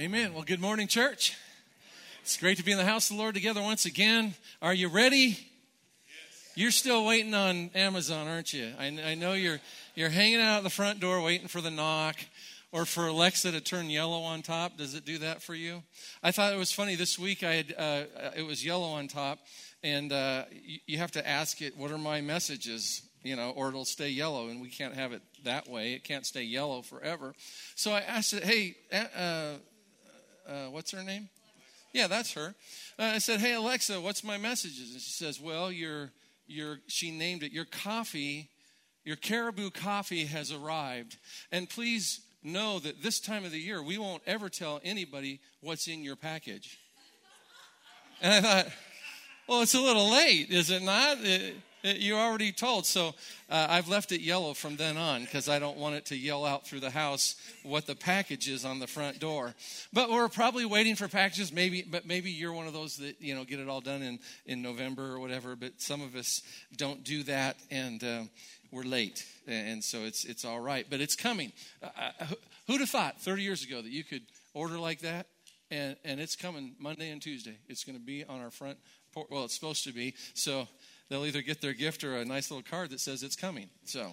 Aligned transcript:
Amen. 0.00 0.32
Well, 0.32 0.44
good 0.44 0.60
morning, 0.60 0.86
church. 0.86 1.36
It's 2.22 2.36
great 2.36 2.56
to 2.58 2.64
be 2.64 2.70
in 2.70 2.78
the 2.78 2.84
house 2.84 3.10
of 3.10 3.16
the 3.16 3.20
Lord 3.20 3.34
together 3.34 3.60
once 3.60 3.84
again. 3.84 4.34
Are 4.62 4.72
you 4.72 4.86
ready? 4.86 5.16
Yes. 5.26 5.36
You're 6.54 6.70
still 6.70 7.04
waiting 7.04 7.34
on 7.34 7.72
Amazon, 7.74 8.28
aren't 8.28 8.52
you? 8.52 8.74
I, 8.78 8.96
I, 9.04 9.14
know 9.16 9.32
you're 9.32 9.58
you're 9.96 10.08
hanging 10.08 10.40
out 10.40 10.58
at 10.58 10.62
the 10.62 10.70
front 10.70 11.00
door 11.00 11.20
waiting 11.20 11.48
for 11.48 11.60
the 11.60 11.72
knock, 11.72 12.14
or 12.70 12.84
for 12.84 13.08
Alexa 13.08 13.50
to 13.50 13.60
turn 13.60 13.90
yellow 13.90 14.20
on 14.20 14.42
top. 14.42 14.76
Does 14.76 14.94
it 14.94 15.04
do 15.04 15.18
that 15.18 15.42
for 15.42 15.56
you? 15.56 15.82
I 16.22 16.30
thought 16.30 16.52
it 16.52 16.58
was 16.58 16.70
funny 16.70 16.94
this 16.94 17.18
week. 17.18 17.42
I 17.42 17.54
had 17.54 17.74
uh, 17.76 18.04
it 18.36 18.46
was 18.46 18.64
yellow 18.64 18.90
on 18.90 19.08
top, 19.08 19.40
and 19.82 20.12
uh, 20.12 20.44
you, 20.52 20.78
you 20.86 20.98
have 20.98 21.10
to 21.10 21.28
ask 21.28 21.60
it, 21.60 21.76
"What 21.76 21.90
are 21.90 21.98
my 21.98 22.20
messages?" 22.20 23.02
you 23.24 23.34
know, 23.34 23.50
or 23.50 23.68
it'll 23.68 23.84
stay 23.84 24.10
yellow, 24.10 24.46
and 24.46 24.62
we 24.62 24.68
can't 24.68 24.94
have 24.94 25.10
it 25.10 25.22
that 25.42 25.68
way. 25.68 25.92
It 25.94 26.04
can't 26.04 26.24
stay 26.24 26.44
yellow 26.44 26.82
forever. 26.82 27.34
So 27.74 27.90
I 27.90 27.98
asked 27.98 28.32
it, 28.32 28.44
hey, 28.44 28.76
uh, 28.92 29.58
uh, 30.48 30.70
what's 30.70 30.90
her 30.92 31.02
name? 31.02 31.28
Yeah, 31.92 32.06
that's 32.06 32.32
her. 32.34 32.54
Uh, 32.98 33.02
I 33.14 33.18
said, 33.18 33.40
"Hey 33.40 33.54
Alexa, 33.54 34.00
what's 34.00 34.24
my 34.24 34.38
messages?" 34.38 34.92
And 34.92 35.00
she 35.00 35.12
says, 35.12 35.40
"Well, 35.40 35.70
your 35.70 36.10
your 36.46 36.78
she 36.86 37.10
named 37.10 37.42
it 37.42 37.52
your 37.52 37.64
coffee, 37.64 38.50
your 39.04 39.16
caribou 39.16 39.70
coffee 39.70 40.24
has 40.26 40.52
arrived, 40.52 41.16
and 41.50 41.68
please 41.68 42.20
know 42.42 42.78
that 42.78 43.02
this 43.02 43.20
time 43.20 43.44
of 43.44 43.52
the 43.52 43.58
year 43.58 43.82
we 43.82 43.98
won't 43.98 44.22
ever 44.26 44.48
tell 44.48 44.80
anybody 44.84 45.40
what's 45.60 45.88
in 45.88 46.02
your 46.02 46.16
package." 46.16 46.78
And 48.20 48.32
I 48.46 48.62
thought, 48.62 48.72
well, 49.48 49.62
it's 49.62 49.74
a 49.74 49.80
little 49.80 50.10
late, 50.10 50.50
is 50.50 50.70
it 50.70 50.82
not? 50.82 51.18
It, 51.22 51.54
you're 51.82 52.18
already 52.18 52.52
told. 52.52 52.86
So 52.86 53.14
uh, 53.50 53.66
I've 53.70 53.88
left 53.88 54.12
it 54.12 54.20
yellow 54.20 54.54
from 54.54 54.76
then 54.76 54.96
on 54.96 55.22
because 55.22 55.48
I 55.48 55.58
don't 55.58 55.76
want 55.76 55.94
it 55.94 56.06
to 56.06 56.16
yell 56.16 56.44
out 56.44 56.66
through 56.66 56.80
the 56.80 56.90
house 56.90 57.36
what 57.62 57.86
the 57.86 57.94
package 57.94 58.48
is 58.48 58.64
on 58.64 58.78
the 58.78 58.86
front 58.86 59.18
door. 59.20 59.54
But 59.92 60.10
we're 60.10 60.28
probably 60.28 60.64
waiting 60.64 60.96
for 60.96 61.08
packages. 61.08 61.52
Maybe, 61.52 61.82
but 61.82 62.06
maybe 62.06 62.30
you're 62.30 62.52
one 62.52 62.66
of 62.66 62.72
those 62.72 62.96
that 62.98 63.20
you 63.20 63.34
know 63.34 63.44
get 63.44 63.60
it 63.60 63.68
all 63.68 63.80
done 63.80 64.02
in 64.02 64.18
in 64.46 64.62
November 64.62 65.12
or 65.12 65.20
whatever. 65.20 65.56
But 65.56 65.80
some 65.80 66.02
of 66.02 66.14
us 66.14 66.42
don't 66.76 67.04
do 67.04 67.22
that, 67.24 67.56
and 67.70 68.02
uh, 68.02 68.22
we're 68.70 68.84
late, 68.84 69.24
and 69.46 69.82
so 69.82 70.04
it's 70.04 70.24
it's 70.24 70.44
all 70.44 70.60
right. 70.60 70.86
But 70.88 71.00
it's 71.00 71.16
coming. 71.16 71.52
Uh, 71.82 71.88
uh 72.20 72.26
who'd 72.68 72.80
have 72.80 72.90
thought 72.90 73.20
30 73.20 73.42
years 73.42 73.64
ago 73.64 73.82
that 73.82 73.90
you 73.90 74.04
could 74.04 74.22
order 74.54 74.78
like 74.78 75.00
that? 75.00 75.26
And, 75.70 75.96
and 76.04 76.20
it's 76.20 76.36
coming 76.36 76.74
Monday 76.78 77.10
and 77.10 77.20
Tuesday. 77.20 77.56
It's 77.68 77.84
going 77.84 77.98
to 77.98 78.04
be 78.04 78.24
on 78.24 78.40
our 78.40 78.50
front. 78.50 78.78
Well, 79.30 79.44
it's 79.44 79.54
supposed 79.54 79.84
to 79.84 79.92
be. 79.92 80.14
So 80.34 80.68
they'll 81.08 81.26
either 81.26 81.42
get 81.42 81.60
their 81.60 81.72
gift 81.72 82.04
or 82.04 82.16
a 82.16 82.24
nice 82.24 82.50
little 82.50 82.68
card 82.68 82.90
that 82.90 83.00
says 83.00 83.22
it's 83.22 83.36
coming. 83.36 83.68
So, 83.84 84.12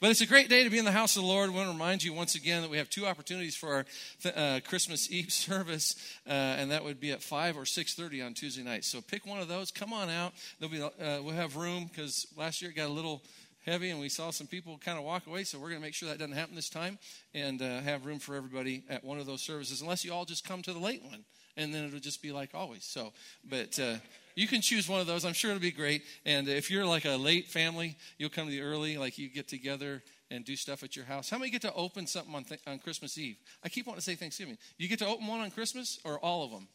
but 0.00 0.10
it's 0.10 0.20
a 0.20 0.26
great 0.26 0.48
day 0.48 0.64
to 0.64 0.70
be 0.70 0.78
in 0.78 0.84
the 0.84 0.92
house 0.92 1.16
of 1.16 1.22
the 1.22 1.28
Lord. 1.28 1.50
I 1.50 1.52
want 1.52 1.68
to 1.68 1.72
remind 1.72 2.02
you 2.02 2.12
once 2.12 2.34
again 2.34 2.62
that 2.62 2.70
we 2.70 2.78
have 2.78 2.90
two 2.90 3.06
opportunities 3.06 3.56
for 3.56 3.74
our 3.74 3.86
th- 4.22 4.36
uh, 4.36 4.60
Christmas 4.68 5.10
Eve 5.10 5.32
service, 5.32 5.96
uh, 6.26 6.30
and 6.30 6.70
that 6.70 6.84
would 6.84 7.00
be 7.00 7.12
at 7.12 7.22
five 7.22 7.56
or 7.56 7.64
six 7.64 7.94
thirty 7.94 8.20
on 8.22 8.34
Tuesday 8.34 8.62
night. 8.62 8.84
So 8.84 9.00
pick 9.00 9.26
one 9.26 9.40
of 9.40 9.48
those. 9.48 9.70
Come 9.70 9.92
on 9.92 10.10
out. 10.10 10.32
There'll 10.58 10.72
be 10.72 10.82
uh, 10.82 11.22
we'll 11.22 11.34
have 11.34 11.56
room 11.56 11.86
because 11.86 12.26
last 12.36 12.62
year 12.62 12.70
it 12.70 12.74
got 12.74 12.88
a 12.88 12.92
little 12.92 13.22
heavy 13.64 13.90
and 13.90 14.00
we 14.00 14.08
saw 14.08 14.30
some 14.30 14.46
people 14.46 14.78
kind 14.84 14.98
of 14.98 15.04
walk 15.04 15.26
away 15.26 15.44
so 15.44 15.58
we're 15.58 15.68
going 15.68 15.80
to 15.80 15.86
make 15.86 15.94
sure 15.94 16.08
that 16.08 16.18
doesn't 16.18 16.34
happen 16.34 16.54
this 16.54 16.68
time 16.68 16.98
and 17.32 17.62
uh, 17.62 17.80
have 17.80 18.06
room 18.06 18.18
for 18.18 18.34
everybody 18.34 18.82
at 18.88 19.04
one 19.04 19.18
of 19.18 19.26
those 19.26 19.40
services 19.40 19.80
unless 19.80 20.04
you 20.04 20.12
all 20.12 20.24
just 20.24 20.46
come 20.46 20.62
to 20.62 20.72
the 20.72 20.78
late 20.78 21.02
one 21.04 21.24
and 21.56 21.72
then 21.72 21.84
it'll 21.84 22.00
just 22.00 22.22
be 22.22 22.32
like 22.32 22.50
always 22.54 22.84
so 22.84 23.12
but 23.48 23.78
uh, 23.78 23.94
you 24.34 24.46
can 24.46 24.60
choose 24.60 24.88
one 24.88 25.00
of 25.00 25.06
those. 25.06 25.24
I'm 25.24 25.32
sure 25.32 25.50
it'll 25.50 25.60
be 25.60 25.70
great. 25.70 26.02
And 26.24 26.48
if 26.48 26.70
you're 26.70 26.86
like 26.86 27.04
a 27.04 27.16
late 27.16 27.48
family, 27.48 27.96
you'll 28.18 28.30
come 28.30 28.46
to 28.46 28.50
the 28.50 28.60
early, 28.60 28.96
like 28.96 29.18
you 29.18 29.28
get 29.28 29.48
together 29.48 30.02
and 30.30 30.44
do 30.44 30.56
stuff 30.56 30.82
at 30.82 30.96
your 30.96 31.04
house. 31.04 31.28
How 31.28 31.38
many 31.38 31.50
get 31.50 31.62
to 31.62 31.74
open 31.74 32.06
something 32.06 32.34
on, 32.34 32.44
th- 32.44 32.60
on 32.66 32.78
Christmas 32.78 33.18
Eve? 33.18 33.36
I 33.62 33.68
keep 33.68 33.86
wanting 33.86 34.00
to 34.00 34.04
say 34.04 34.14
Thanksgiving. 34.14 34.56
You 34.78 34.88
get 34.88 34.98
to 35.00 35.06
open 35.06 35.26
one 35.26 35.40
on 35.40 35.50
Christmas 35.50 35.98
or 36.04 36.18
all 36.18 36.44
of 36.44 36.50
them? 36.50 36.68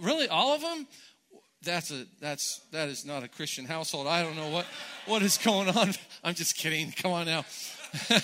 Really, 0.00 0.28
all 0.28 0.54
of 0.54 0.60
them? 0.60 0.86
That's 1.62 1.90
a 1.90 2.04
that's 2.20 2.58
that 2.72 2.88
is 2.88 3.06
not 3.06 3.22
a 3.22 3.28
Christian 3.28 3.64
household. 3.64 4.06
I 4.06 4.22
don't 4.22 4.36
know 4.36 4.50
what 4.50 4.66
what 5.06 5.22
is 5.22 5.38
going 5.38 5.68
on. 5.70 5.92
I'm 6.24 6.34
just 6.34 6.56
kidding. 6.56 6.92
Come 6.92 7.12
on 7.12 7.26
now. 7.26 7.44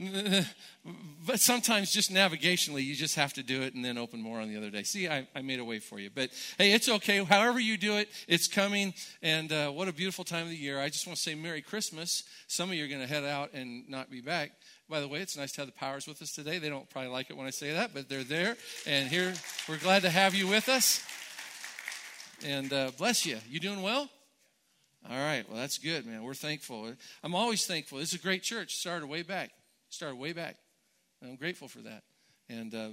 but 0.00 1.40
sometimes 1.40 1.90
just 1.90 2.12
navigationally 2.12 2.84
you 2.84 2.94
just 2.94 3.16
have 3.16 3.32
to 3.32 3.42
do 3.42 3.62
it 3.62 3.74
and 3.74 3.84
then 3.84 3.98
open 3.98 4.20
more 4.20 4.40
on 4.40 4.48
the 4.48 4.56
other 4.56 4.70
day. 4.70 4.84
See 4.84 5.08
i, 5.08 5.26
I 5.34 5.42
made 5.42 5.58
a 5.58 5.64
way 5.64 5.80
for 5.80 5.98
you. 5.98 6.08
But 6.14 6.30
hey 6.56 6.72
it's 6.72 6.88
okay. 6.88 7.22
However 7.24 7.58
you 7.58 7.76
do 7.76 7.96
it 7.96 8.08
it's 8.28 8.46
coming. 8.46 8.94
And 9.22 9.52
uh, 9.52 9.70
what 9.70 9.88
a 9.88 9.92
beautiful 9.92 10.24
time 10.24 10.44
of 10.44 10.50
the 10.50 10.56
year. 10.56 10.80
I 10.80 10.88
just 10.88 11.06
want 11.06 11.16
to 11.16 11.22
say 11.22 11.34
merry 11.34 11.62
christmas. 11.62 12.22
Some 12.46 12.70
of 12.70 12.76
you 12.76 12.84
are 12.84 12.88
going 12.88 13.00
to 13.00 13.08
head 13.08 13.24
out 13.24 13.52
and 13.54 13.88
not 13.88 14.08
be 14.10 14.20
back. 14.20 14.52
By 14.88 15.00
the 15.00 15.08
way 15.08 15.18
it's 15.18 15.36
nice 15.36 15.52
to 15.52 15.62
have 15.62 15.68
the 15.68 15.72
powers 15.72 16.06
with 16.06 16.22
us 16.22 16.32
today. 16.32 16.58
They 16.58 16.68
don't 16.68 16.88
probably 16.90 17.10
like 17.10 17.30
it 17.30 17.36
when 17.36 17.46
i 17.46 17.50
say 17.50 17.72
that 17.72 17.92
but 17.92 18.08
they're 18.08 18.22
there. 18.22 18.56
And 18.86 19.08
here 19.08 19.34
we're 19.68 19.78
glad 19.78 20.02
to 20.02 20.10
have 20.10 20.34
you 20.34 20.46
with 20.46 20.68
us. 20.68 21.04
And 22.44 22.72
uh, 22.72 22.92
bless 22.96 23.26
you. 23.26 23.38
You 23.50 23.58
doing 23.58 23.82
well? 23.82 24.08
All 25.10 25.18
right. 25.18 25.44
Well 25.48 25.58
that's 25.58 25.78
good 25.78 26.06
man. 26.06 26.22
We're 26.22 26.34
thankful. 26.34 26.92
I'm 27.24 27.34
always 27.34 27.66
thankful. 27.66 27.98
This 27.98 28.10
is 28.12 28.20
a 28.20 28.22
great 28.22 28.44
church. 28.44 28.76
Started 28.76 29.08
way 29.08 29.22
back 29.22 29.50
started 29.90 30.16
way 30.16 30.32
back. 30.32 30.56
And 31.20 31.30
I'm 31.30 31.36
grateful 31.36 31.68
for 31.68 31.80
that. 31.80 32.02
And 32.48 32.74
uh, 32.74 32.88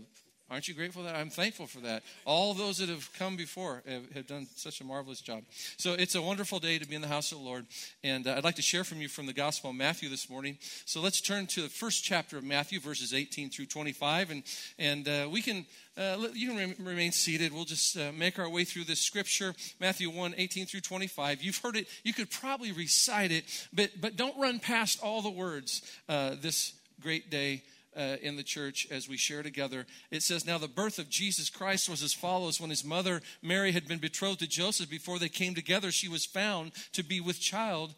aren't 0.49 0.67
you 0.67 0.73
grateful 0.73 1.03
that? 1.03 1.15
I'm 1.15 1.29
thankful 1.29 1.67
for 1.67 1.79
that. 1.81 2.03
All 2.25 2.53
those 2.53 2.79
that 2.79 2.89
have 2.89 3.09
come 3.17 3.35
before 3.35 3.83
have, 3.87 4.11
have, 4.11 4.27
done 4.27 4.47
such 4.55 4.81
a 4.81 4.83
marvelous 4.83 5.21
job. 5.21 5.43
So 5.77 5.93
it's 5.93 6.15
a 6.15 6.21
wonderful 6.21 6.59
day 6.59 6.77
to 6.77 6.87
be 6.87 6.95
in 6.95 7.01
the 7.01 7.07
house 7.07 7.31
of 7.31 7.37
the 7.39 7.43
Lord. 7.43 7.65
And 8.03 8.27
uh, 8.27 8.35
I'd 8.35 8.43
like 8.43 8.55
to 8.55 8.61
share 8.61 8.83
from 8.83 9.01
you 9.01 9.07
from 9.07 9.27
the 9.27 9.33
Gospel 9.33 9.69
of 9.69 9.75
Matthew 9.75 10.09
this 10.09 10.29
morning. 10.29 10.57
So 10.85 11.01
let's 11.01 11.21
turn 11.21 11.47
to 11.47 11.61
the 11.61 11.69
first 11.69 12.03
chapter 12.03 12.37
of 12.37 12.43
Matthew, 12.43 12.79
verses 12.79 13.13
18 13.13 13.49
through 13.49 13.67
25. 13.67 14.31
And, 14.31 14.43
and 14.77 15.07
uh, 15.07 15.29
we 15.31 15.41
can. 15.41 15.65
Uh, 15.97 16.27
you 16.33 16.49
can 16.49 16.75
remain 16.85 17.13
seated. 17.13 17.53
We'll 17.53 17.63
just 17.63 17.95
uh, 17.95 18.11
make 18.13 18.37
our 18.37 18.49
way 18.49 18.65
through 18.65 18.83
this 18.83 18.99
scripture, 18.99 19.55
Matthew 19.79 20.09
1, 20.09 20.35
18 20.37 20.65
through 20.65 20.81
25. 20.81 21.41
You've 21.41 21.57
heard 21.59 21.77
it. 21.77 21.87
You 22.03 22.11
could 22.11 22.29
probably 22.29 22.73
recite 22.73 23.31
it, 23.31 23.45
but, 23.71 23.91
but 24.01 24.17
don't 24.17 24.37
run 24.37 24.59
past 24.59 25.01
all 25.01 25.21
the 25.21 25.29
words 25.29 25.81
uh, 26.09 26.35
this 26.41 26.73
great 27.01 27.29
day 27.29 27.63
uh, 27.95 28.17
in 28.21 28.35
the 28.35 28.43
church 28.43 28.87
as 28.91 29.07
we 29.07 29.17
share 29.17 29.43
together. 29.43 29.85
It 30.11 30.21
says, 30.23 30.45
Now 30.45 30.57
the 30.57 30.67
birth 30.67 30.99
of 30.99 31.09
Jesus 31.09 31.49
Christ 31.49 31.89
was 31.89 32.03
as 32.03 32.13
follows. 32.13 32.59
When 32.59 32.69
his 32.69 32.83
mother 32.83 33.21
Mary 33.41 33.71
had 33.71 33.87
been 33.87 33.99
betrothed 33.99 34.39
to 34.39 34.47
Joseph, 34.47 34.89
before 34.89 35.19
they 35.19 35.29
came 35.29 35.55
together, 35.55 35.91
she 35.91 36.09
was 36.09 36.25
found 36.25 36.73
to 36.93 37.03
be 37.03 37.21
with 37.21 37.39
child 37.39 37.95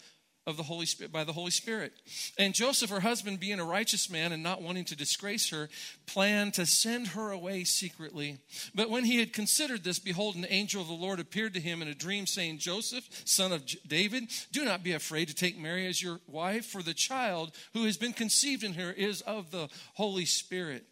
of 0.47 0.55
the 0.55 0.63
Holy 0.63 0.85
Spirit 0.85 1.11
by 1.11 1.25
the 1.25 1.33
Holy 1.33 1.51
Spirit. 1.51 1.91
And 2.39 2.53
Joseph, 2.53 2.89
her 2.89 3.01
husband, 3.01 3.41
being 3.41 3.59
a 3.59 3.65
righteous 3.65 4.09
man 4.09 4.31
and 4.31 4.41
not 4.41 4.61
wanting 4.61 4.85
to 4.85 4.95
disgrace 4.95 5.49
her, 5.49 5.67
planned 6.05 6.53
to 6.53 6.65
send 6.65 7.09
her 7.09 7.31
away 7.31 7.65
secretly. 7.65 8.39
But 8.73 8.89
when 8.89 9.03
he 9.03 9.19
had 9.19 9.33
considered 9.33 9.83
this, 9.83 9.99
behold, 9.99 10.35
an 10.35 10.47
angel 10.49 10.81
of 10.81 10.87
the 10.87 10.93
Lord 10.93 11.19
appeared 11.19 11.53
to 11.55 11.59
him 11.59 11.81
in 11.81 11.89
a 11.89 11.93
dream, 11.93 12.25
saying, 12.25 12.59
Joseph, 12.59 13.09
son 13.25 13.51
of 13.51 13.65
David, 13.85 14.31
do 14.53 14.63
not 14.63 14.83
be 14.83 14.93
afraid 14.93 15.27
to 15.27 15.35
take 15.35 15.59
Mary 15.59 15.85
as 15.85 16.01
your 16.01 16.21
wife, 16.27 16.65
for 16.65 16.81
the 16.81 16.93
child 16.93 17.51
who 17.73 17.83
has 17.83 17.97
been 17.97 18.13
conceived 18.13 18.63
in 18.63 18.73
her 18.75 18.91
is 18.91 19.19
of 19.21 19.51
the 19.51 19.67
Holy 19.95 20.25
Spirit. 20.25 20.85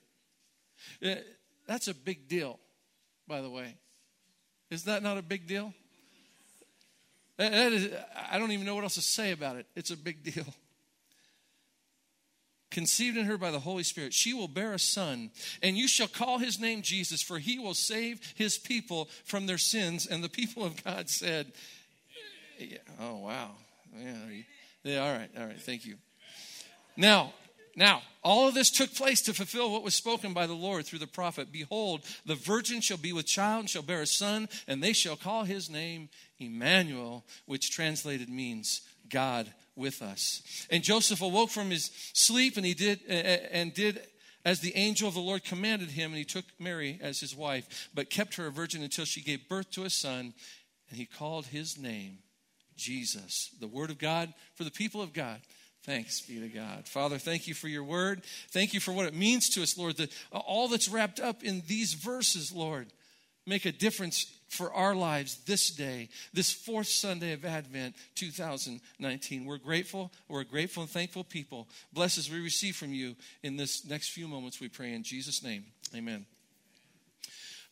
Uh, 1.03 1.15
that's 1.65 1.88
a 1.88 1.95
big 1.95 2.27
deal, 2.27 2.59
by 3.25 3.39
the 3.41 3.49
way. 3.49 3.77
Is 4.69 4.83
that 4.83 5.01
not 5.01 5.17
a 5.17 5.21
big 5.21 5.47
deal? 5.47 5.73
That 7.38 7.73
is, 7.73 7.90
I 8.31 8.38
don't 8.38 8.51
even 8.51 8.66
know 8.66 8.75
what 8.75 8.84
else 8.84 8.96
to 8.96 9.01
say 9.01 9.31
about 9.31 9.57
it. 9.57 9.66
It's 9.75 9.91
a 9.91 9.97
big 9.97 10.23
deal. 10.23 10.46
Conceived 12.72 13.18
in 13.18 13.25
her 13.25 13.38
by 13.38 13.51
the 13.51 13.59
Holy 13.59 13.84
Spirit, 13.84 14.13
she 14.13 14.34
will 14.34 14.47
bear 14.47 14.73
a 14.73 14.79
son, 14.79 15.31
and 15.62 15.78
you 15.78 15.88
shall 15.88 16.07
call 16.07 16.40
his 16.40 16.59
name 16.59 16.81
Jesus, 16.81 17.22
for 17.22 17.40
he 17.40 17.59
will 17.59 17.74
save 17.74 18.19
his 18.35 18.57
people 18.57 19.09
from 19.24 19.45
their 19.45 19.57
sins. 19.57 20.06
And 20.06 20.24
the 20.24 20.29
people 20.29 20.66
of 20.66 20.81
God 20.84 21.09
said, 21.09 21.51
yeah, 22.57 22.78
Oh, 23.00 23.18
wow. 23.18 23.51
Yeah, 23.97 24.13
yeah, 24.84 24.97
all 25.00 25.12
right, 25.12 25.29
all 25.38 25.45
right, 25.45 25.62
thank 25.62 25.85
you. 25.85 25.95
Now, 26.97 27.34
now, 27.75 28.02
all 28.24 28.47
of 28.47 28.53
this 28.53 28.72
took 28.72 28.94
place 28.94 29.22
to 29.24 29.34
fulfill 29.34 29.72
what 29.72 29.84
was 29.84 29.94
spoken 29.94 30.34
by 30.34 30.48
the 30.48 30.54
Lord 30.54 30.86
through 30.86 31.00
the 31.00 31.07
prophet. 31.07 31.51
Behold, 31.51 32.01
the 32.25 32.36
virgin 32.36 32.80
shall 32.80 32.98
be 32.98 33.12
with 33.12 33.25
child 33.25 33.62
and 33.62 33.69
shall 33.69 33.81
bear 33.81 34.01
a 34.01 34.07
son, 34.07 34.48
and 34.68 34.81
they 34.81 34.94
shall 34.94 35.16
call 35.18 35.44
his 35.44 35.69
name 35.69 36.10
Emmanuel, 36.39 37.25
which 37.45 37.72
translated 37.72 38.30
means 38.30 38.81
God 39.10 39.54
with 39.75 40.01
us. 40.01 40.42
And 40.72 40.83
Joseph 40.83 41.22
awoke 41.22 41.50
from 41.50 41.69
his 41.69 41.92
sleep, 42.13 42.56
and 42.56 42.66
he 42.66 42.74
did 42.74 43.01
and 43.07 43.74
did 43.74 44.01
as 44.45 44.60
the 44.60 44.75
angel 44.75 45.07
of 45.07 45.13
the 45.13 45.19
Lord 45.19 45.44
commanded 45.44 45.89
him, 45.89 46.12
and 46.12 46.18
he 46.18 46.24
took 46.24 46.45
Mary 46.60 47.00
as 47.01 47.19
his 47.19 47.36
wife, 47.36 47.89
but 47.94 48.10
kept 48.10 48.36
her 48.36 48.48
a 48.48 48.51
virgin 48.51 48.83
until 48.83 49.06
she 49.06 49.21
gave 49.21 49.50
birth 49.50 49.71
to 49.71 49.83
a 49.83 49.89
son, 49.89 50.33
and 50.89 50.98
he 50.98 51.06
called 51.06 51.48
his 51.48 51.78
name 51.78 52.19
Jesus, 52.78 53.50
the 53.60 53.68
word 53.68 53.89
of 53.89 53.98
God 53.98 54.33
for 54.56 54.63
the 54.63 54.71
people 54.71 55.01
of 55.01 55.13
God. 55.13 55.42
Thanks 55.85 56.21
be 56.21 56.39
to 56.39 56.47
God. 56.47 56.87
Father, 56.87 57.19
thank 57.19 57.47
you 57.47 57.53
for 57.53 57.67
your 57.67 57.83
word. 57.83 58.23
Thank 58.49 58.73
you 58.73 58.79
for 58.79 58.91
what 58.91 59.05
it 59.05 59.13
means 59.13 59.49
to 59.49 59.61
us, 59.61 59.77
Lord. 59.77 59.97
That 59.97 60.11
all 60.31 60.67
that's 60.67 60.89
wrapped 60.89 61.19
up 61.19 61.43
in 61.43 61.61
these 61.67 61.93
verses, 61.93 62.51
Lord, 62.51 62.87
make 63.45 63.65
a 63.65 63.71
difference 63.71 64.25
for 64.49 64.73
our 64.73 64.95
lives 64.95 65.43
this 65.45 65.69
day, 65.69 66.09
this 66.33 66.51
fourth 66.51 66.87
Sunday 66.87 67.33
of 67.33 67.45
Advent 67.45 67.95
2019. 68.15 69.45
We're 69.45 69.57
grateful. 69.57 70.11
We're 70.27 70.41
a 70.41 70.45
grateful 70.45 70.81
and 70.81 70.89
thankful 70.89 71.23
people. 71.23 71.67
Bless 71.93 72.17
as 72.17 72.31
we 72.31 72.39
receive 72.39 72.75
from 72.75 72.91
you 72.91 73.15
in 73.43 73.55
this 73.55 73.85
next 73.85 74.09
few 74.09 74.27
moments, 74.27 74.59
we 74.59 74.69
pray 74.69 74.93
in 74.93 75.03
Jesus' 75.03 75.43
name. 75.43 75.65
Amen. 75.93 76.25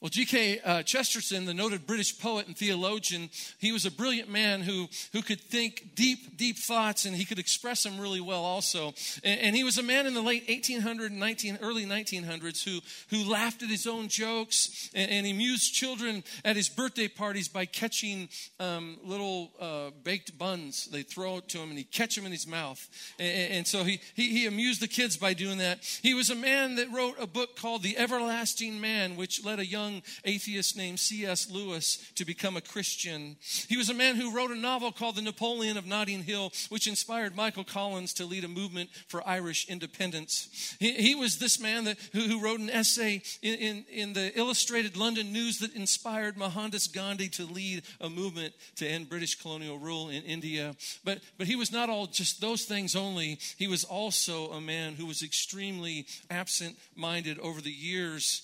Well, 0.03 0.09
G.K. 0.09 0.59
Uh, 0.59 0.83
Chesterton, 0.83 1.45
the 1.45 1.53
noted 1.53 1.87
British 1.87 2.19
poet 2.19 2.45
and 2.47 2.57
theologian, 2.57 3.29
he 3.57 3.71
was 3.71 3.85
a 3.85 3.91
brilliant 3.91 4.29
man 4.29 4.59
who, 4.59 4.89
who 5.13 5.21
could 5.21 5.39
think 5.39 5.95
deep, 5.95 6.35
deep 6.35 6.57
thoughts 6.57 7.05
and 7.05 7.15
he 7.15 7.23
could 7.23 7.39
express 7.39 7.83
them 7.83 7.97
really 7.97 8.19
well 8.19 8.43
also. 8.43 8.87
And, 9.23 9.39
and 9.39 9.55
he 9.55 9.63
was 9.63 9.77
a 9.77 9.81
man 9.81 10.05
in 10.05 10.13
the 10.13 10.21
late 10.21 10.45
1800s, 10.49 11.09
19, 11.11 11.59
early 11.61 11.85
1900s 11.85 12.65
who, 12.65 12.81
who 13.15 13.31
laughed 13.31 13.63
at 13.63 13.69
his 13.69 13.87
own 13.87 14.09
jokes 14.09 14.89
and, 14.93 15.09
and 15.09 15.25
amused 15.25 15.73
children 15.73 16.25
at 16.43 16.57
his 16.57 16.67
birthday 16.67 17.07
parties 17.07 17.47
by 17.47 17.63
catching 17.63 18.27
um, 18.59 18.97
little 19.05 19.51
uh, 19.57 19.91
baked 20.03 20.37
buns. 20.37 20.87
They 20.87 21.03
throw 21.03 21.37
it 21.37 21.47
to 21.47 21.59
him 21.59 21.69
and 21.69 21.77
he'd 21.77 21.93
catch 21.93 22.17
them 22.17 22.25
in 22.25 22.33
his 22.33 22.45
mouth. 22.45 22.89
And, 23.19 23.53
and 23.53 23.67
so 23.67 23.85
he, 23.85 24.01
he, 24.15 24.37
he 24.37 24.47
amused 24.47 24.81
the 24.81 24.89
kids 24.89 25.15
by 25.15 25.33
doing 25.33 25.59
that. 25.59 25.79
He 26.01 26.13
was 26.13 26.29
a 26.29 26.35
man 26.35 26.75
that 26.75 26.91
wrote 26.91 27.15
a 27.21 27.25
book 27.25 27.55
called 27.55 27.83
The 27.83 27.97
Everlasting 27.97 28.81
Man, 28.81 29.15
which 29.15 29.45
led 29.45 29.59
a 29.59 29.65
young 29.65 29.92
young 29.93 30.03
atheist 30.25 30.77
named 30.77 30.99
C.S. 30.99 31.49
Lewis 31.49 32.11
to 32.15 32.25
become 32.25 32.57
a 32.57 32.61
Christian. 32.61 33.37
He 33.67 33.77
was 33.77 33.89
a 33.89 33.93
man 33.93 34.15
who 34.15 34.35
wrote 34.35 34.51
a 34.51 34.55
novel 34.55 34.91
called 34.91 35.15
The 35.15 35.21
Napoleon 35.21 35.77
of 35.77 35.85
Notting 35.85 36.23
Hill, 36.23 36.51
which 36.69 36.87
inspired 36.87 37.35
Michael 37.35 37.63
Collins 37.63 38.13
to 38.13 38.25
lead 38.25 38.43
a 38.43 38.47
movement 38.47 38.89
for 39.07 39.27
Irish 39.27 39.67
independence. 39.69 40.75
He, 40.79 40.93
he 40.93 41.15
was 41.15 41.37
this 41.37 41.59
man 41.59 41.85
that, 41.85 41.97
who, 42.13 42.21
who 42.21 42.43
wrote 42.43 42.59
an 42.59 42.69
essay 42.69 43.21
in, 43.41 43.55
in, 43.55 43.85
in 43.91 44.13
the 44.13 44.37
Illustrated 44.37 44.97
London 44.97 45.31
News 45.31 45.59
that 45.59 45.75
inspired 45.75 46.37
Mohandas 46.37 46.87
Gandhi 46.87 47.29
to 47.29 47.45
lead 47.45 47.83
a 48.01 48.09
movement 48.09 48.53
to 48.77 48.87
end 48.87 49.09
British 49.09 49.35
colonial 49.35 49.77
rule 49.77 50.09
in 50.09 50.23
India. 50.23 50.75
But, 51.03 51.19
but 51.37 51.47
he 51.47 51.55
was 51.55 51.71
not 51.71 51.89
all 51.89 52.07
just 52.07 52.41
those 52.41 52.63
things 52.63 52.95
only. 52.95 53.39
He 53.57 53.67
was 53.67 53.83
also 53.83 54.51
a 54.51 54.61
man 54.61 54.93
who 54.93 55.05
was 55.05 55.21
extremely 55.21 56.05
absent 56.29 56.77
minded 56.95 57.39
over 57.39 57.61
the 57.61 57.71
years 57.71 58.43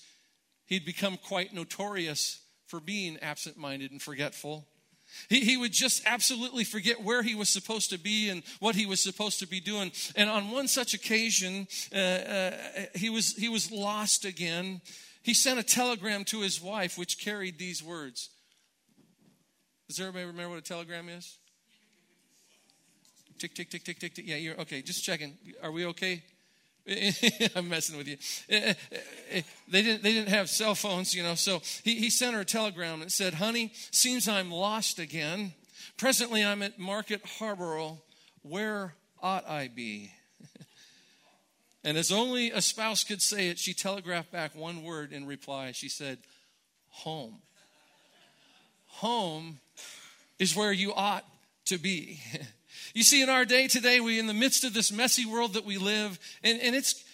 He'd 0.70 0.84
become 0.84 1.18
quite 1.18 1.52
notorious 1.52 2.40
for 2.68 2.78
being 2.78 3.18
absent 3.18 3.58
minded 3.58 3.90
and 3.90 4.00
forgetful. 4.00 4.68
He, 5.28 5.40
he 5.40 5.56
would 5.56 5.72
just 5.72 6.04
absolutely 6.06 6.62
forget 6.62 7.02
where 7.02 7.24
he 7.24 7.34
was 7.34 7.48
supposed 7.48 7.90
to 7.90 7.98
be 7.98 8.28
and 8.28 8.44
what 8.60 8.76
he 8.76 8.86
was 8.86 9.00
supposed 9.00 9.40
to 9.40 9.48
be 9.48 9.58
doing. 9.58 9.90
And 10.14 10.30
on 10.30 10.52
one 10.52 10.68
such 10.68 10.94
occasion, 10.94 11.66
uh, 11.92 11.98
uh, 11.98 12.50
he, 12.94 13.10
was, 13.10 13.34
he 13.34 13.48
was 13.48 13.72
lost 13.72 14.24
again. 14.24 14.80
He 15.22 15.34
sent 15.34 15.58
a 15.58 15.64
telegram 15.64 16.22
to 16.26 16.40
his 16.40 16.62
wife, 16.62 16.96
which 16.96 17.18
carried 17.18 17.58
these 17.58 17.82
words. 17.82 18.30
Does 19.88 19.98
everybody 19.98 20.26
remember 20.26 20.50
what 20.50 20.58
a 20.60 20.62
telegram 20.62 21.08
is? 21.08 21.36
Tick, 23.40 23.56
tick, 23.56 23.70
tick, 23.70 23.82
tick, 23.82 23.98
tick, 23.98 24.14
tick. 24.14 24.24
Yeah, 24.24 24.36
you're 24.36 24.60
okay. 24.60 24.82
Just 24.82 25.02
checking. 25.02 25.36
Are 25.64 25.72
we 25.72 25.86
okay? 25.86 26.22
I'm 27.56 27.68
messing 27.68 27.96
with 27.96 28.08
you. 28.08 28.16
Eh, 28.48 28.74
eh, 28.92 28.96
eh, 29.32 29.42
they 29.68 29.82
didn't, 29.82 30.02
they 30.02 30.12
didn't 30.12 30.30
have 30.30 30.48
cell 30.48 30.74
phones, 30.74 31.14
you 31.14 31.22
know. 31.22 31.34
So 31.34 31.62
he, 31.84 31.96
he 31.96 32.10
sent 32.10 32.34
her 32.34 32.40
a 32.40 32.44
telegram 32.44 33.02
and 33.02 33.12
said, 33.12 33.34
Honey, 33.34 33.72
seems 33.90 34.28
I'm 34.28 34.50
lost 34.50 34.98
again. 34.98 35.52
Presently, 35.96 36.44
I'm 36.44 36.62
at 36.62 36.78
Market 36.78 37.22
Harborough. 37.38 37.98
Where 38.42 38.94
ought 39.22 39.48
I 39.48 39.68
be? 39.68 40.12
and 41.84 41.98
as 41.98 42.10
only 42.10 42.50
a 42.50 42.62
spouse 42.62 43.04
could 43.04 43.20
say 43.20 43.48
it, 43.48 43.58
she 43.58 43.74
telegraphed 43.74 44.32
back 44.32 44.54
one 44.54 44.82
word 44.82 45.12
in 45.12 45.26
reply. 45.26 45.72
She 45.72 45.88
said, 45.88 46.18
Home. 46.88 47.38
Home 48.86 49.60
is 50.38 50.56
where 50.56 50.72
you 50.72 50.92
ought 50.94 51.26
to 51.66 51.78
be. 51.78 52.20
You 52.94 53.02
see, 53.02 53.22
in 53.22 53.28
our 53.28 53.44
day 53.44 53.68
today, 53.68 54.00
we 54.00 54.18
in 54.18 54.26
the 54.26 54.34
midst 54.34 54.64
of 54.64 54.74
this 54.74 54.92
messy 54.92 55.24
world 55.24 55.54
that 55.54 55.64
we 55.64 55.78
live, 55.78 56.18
and, 56.42 56.60
and 56.60 56.74
it's 56.74 57.04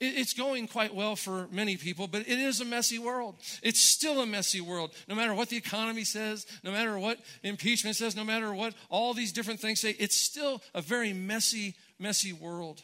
it's 0.00 0.32
going 0.32 0.68
quite 0.68 0.94
well 0.94 1.16
for 1.16 1.48
many 1.50 1.76
people, 1.76 2.06
but 2.06 2.22
it 2.22 2.38
is 2.38 2.60
a 2.60 2.64
messy 2.64 2.98
world. 2.98 3.36
It's 3.62 3.80
still 3.80 4.20
a 4.20 4.26
messy 4.26 4.60
world. 4.60 4.92
No 5.08 5.14
matter 5.14 5.34
what 5.34 5.48
the 5.48 5.56
economy 5.56 6.04
says, 6.04 6.46
no 6.62 6.72
matter 6.72 6.98
what 6.98 7.18
impeachment 7.42 7.96
says, 7.96 8.16
no 8.16 8.24
matter 8.24 8.52
what 8.52 8.74
all 8.90 9.14
these 9.14 9.32
different 9.32 9.60
things 9.60 9.80
say, 9.80 9.90
it's 9.98 10.16
still 10.16 10.62
a 10.74 10.82
very 10.82 11.12
messy, 11.12 11.74
messy 11.98 12.32
world. 12.32 12.82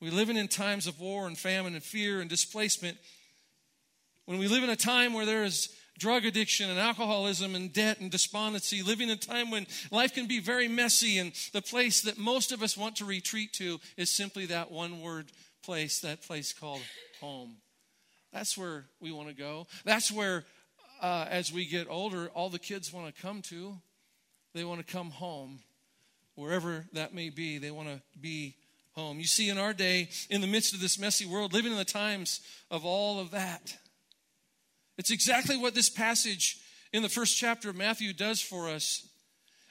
We 0.00 0.10
live 0.10 0.30
in 0.30 0.48
times 0.48 0.86
of 0.86 1.00
war 1.00 1.26
and 1.26 1.36
famine 1.36 1.74
and 1.74 1.82
fear 1.82 2.20
and 2.20 2.28
displacement. 2.30 2.98
When 4.26 4.38
we 4.38 4.48
live 4.48 4.62
in 4.62 4.70
a 4.70 4.76
time 4.76 5.14
where 5.14 5.26
there 5.26 5.44
is 5.44 5.68
drug 5.98 6.24
addiction 6.24 6.70
and 6.70 6.78
alcoholism 6.78 7.54
and 7.54 7.72
debt 7.72 8.00
and 8.00 8.10
despondency, 8.10 8.82
living 8.82 9.08
in 9.08 9.14
a 9.14 9.20
time 9.20 9.50
when 9.50 9.66
life 9.90 10.14
can 10.14 10.26
be 10.26 10.40
very 10.40 10.68
messy, 10.68 11.18
and 11.18 11.32
the 11.52 11.62
place 11.62 12.02
that 12.02 12.18
most 12.18 12.52
of 12.52 12.62
us 12.62 12.76
want 12.76 12.96
to 12.96 13.04
retreat 13.04 13.52
to 13.54 13.78
is 13.96 14.10
simply 14.10 14.46
that 14.46 14.70
one 14.70 15.00
word 15.00 15.26
place, 15.62 16.00
that 16.00 16.22
place 16.22 16.52
called 16.52 16.82
home. 17.20 17.56
That's 18.32 18.56
where 18.56 18.84
we 19.00 19.12
want 19.12 19.28
to 19.28 19.34
go. 19.34 19.66
That's 19.84 20.12
where, 20.12 20.44
uh, 21.00 21.26
as 21.28 21.52
we 21.52 21.66
get 21.66 21.86
older, 21.88 22.28
all 22.34 22.50
the 22.50 22.58
kids 22.58 22.92
want 22.92 23.14
to 23.14 23.22
come 23.22 23.42
to. 23.42 23.76
They 24.54 24.64
want 24.64 24.86
to 24.86 24.92
come 24.92 25.10
home, 25.10 25.60
wherever 26.34 26.86
that 26.92 27.14
may 27.14 27.30
be. 27.30 27.58
They 27.58 27.70
want 27.70 27.88
to 27.88 28.00
be 28.20 28.56
home. 28.92 29.18
You 29.18 29.26
see, 29.26 29.50
in 29.50 29.58
our 29.58 29.72
day, 29.72 30.08
in 30.30 30.40
the 30.40 30.46
midst 30.46 30.72
of 30.74 30.80
this 30.80 30.98
messy 30.98 31.26
world, 31.26 31.52
living 31.52 31.72
in 31.72 31.78
the 31.78 31.84
times 31.84 32.40
of 32.70 32.84
all 32.84 33.20
of 33.20 33.30
that, 33.32 33.76
it's 34.98 35.10
exactly 35.10 35.56
what 35.56 35.74
this 35.74 35.90
passage 35.90 36.58
in 36.92 37.02
the 37.02 37.08
first 37.08 37.36
chapter 37.36 37.68
of 37.70 37.76
Matthew 37.76 38.12
does 38.12 38.40
for 38.40 38.68
us. 38.68 39.06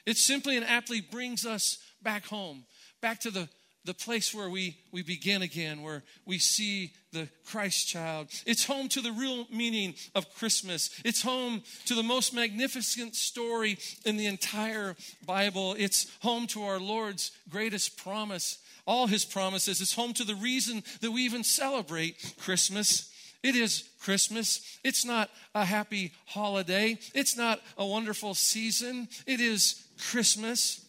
It 0.06 0.16
simply 0.16 0.56
and 0.56 0.64
aptly 0.64 1.00
brings 1.00 1.44
us 1.44 1.78
back 2.02 2.26
home, 2.26 2.64
back 3.00 3.20
to 3.20 3.30
the, 3.30 3.48
the 3.84 3.94
place 3.94 4.32
where 4.32 4.48
we, 4.48 4.78
we 4.92 5.02
begin 5.02 5.42
again, 5.42 5.82
where 5.82 6.04
we 6.24 6.38
see 6.38 6.92
the 7.12 7.28
Christ 7.44 7.88
child. 7.88 8.28
It's 8.46 8.64
home 8.64 8.88
to 8.90 9.00
the 9.00 9.10
real 9.10 9.46
meaning 9.50 9.94
of 10.14 10.32
Christmas. 10.34 10.90
It's 11.04 11.22
home 11.22 11.62
to 11.86 11.94
the 11.96 12.04
most 12.04 12.32
magnificent 12.32 13.16
story 13.16 13.78
in 14.04 14.16
the 14.16 14.26
entire 14.26 14.94
Bible. 15.26 15.74
It's 15.76 16.06
home 16.20 16.46
to 16.48 16.62
our 16.62 16.78
Lord's 16.78 17.32
greatest 17.48 17.96
promise, 17.96 18.58
all 18.86 19.08
his 19.08 19.24
promises. 19.24 19.80
It's 19.80 19.94
home 19.94 20.12
to 20.14 20.24
the 20.24 20.36
reason 20.36 20.84
that 21.00 21.10
we 21.10 21.22
even 21.22 21.42
celebrate 21.42 22.34
Christmas. 22.38 23.12
It 23.46 23.54
is 23.54 23.88
Christmas. 24.00 24.78
It's 24.82 25.04
not 25.04 25.30
a 25.54 25.64
happy 25.64 26.12
holiday. 26.26 26.98
It's 27.14 27.36
not 27.36 27.60
a 27.78 27.86
wonderful 27.86 28.34
season. 28.34 29.06
It 29.24 29.38
is 29.38 29.86
Christmas. 30.10 30.84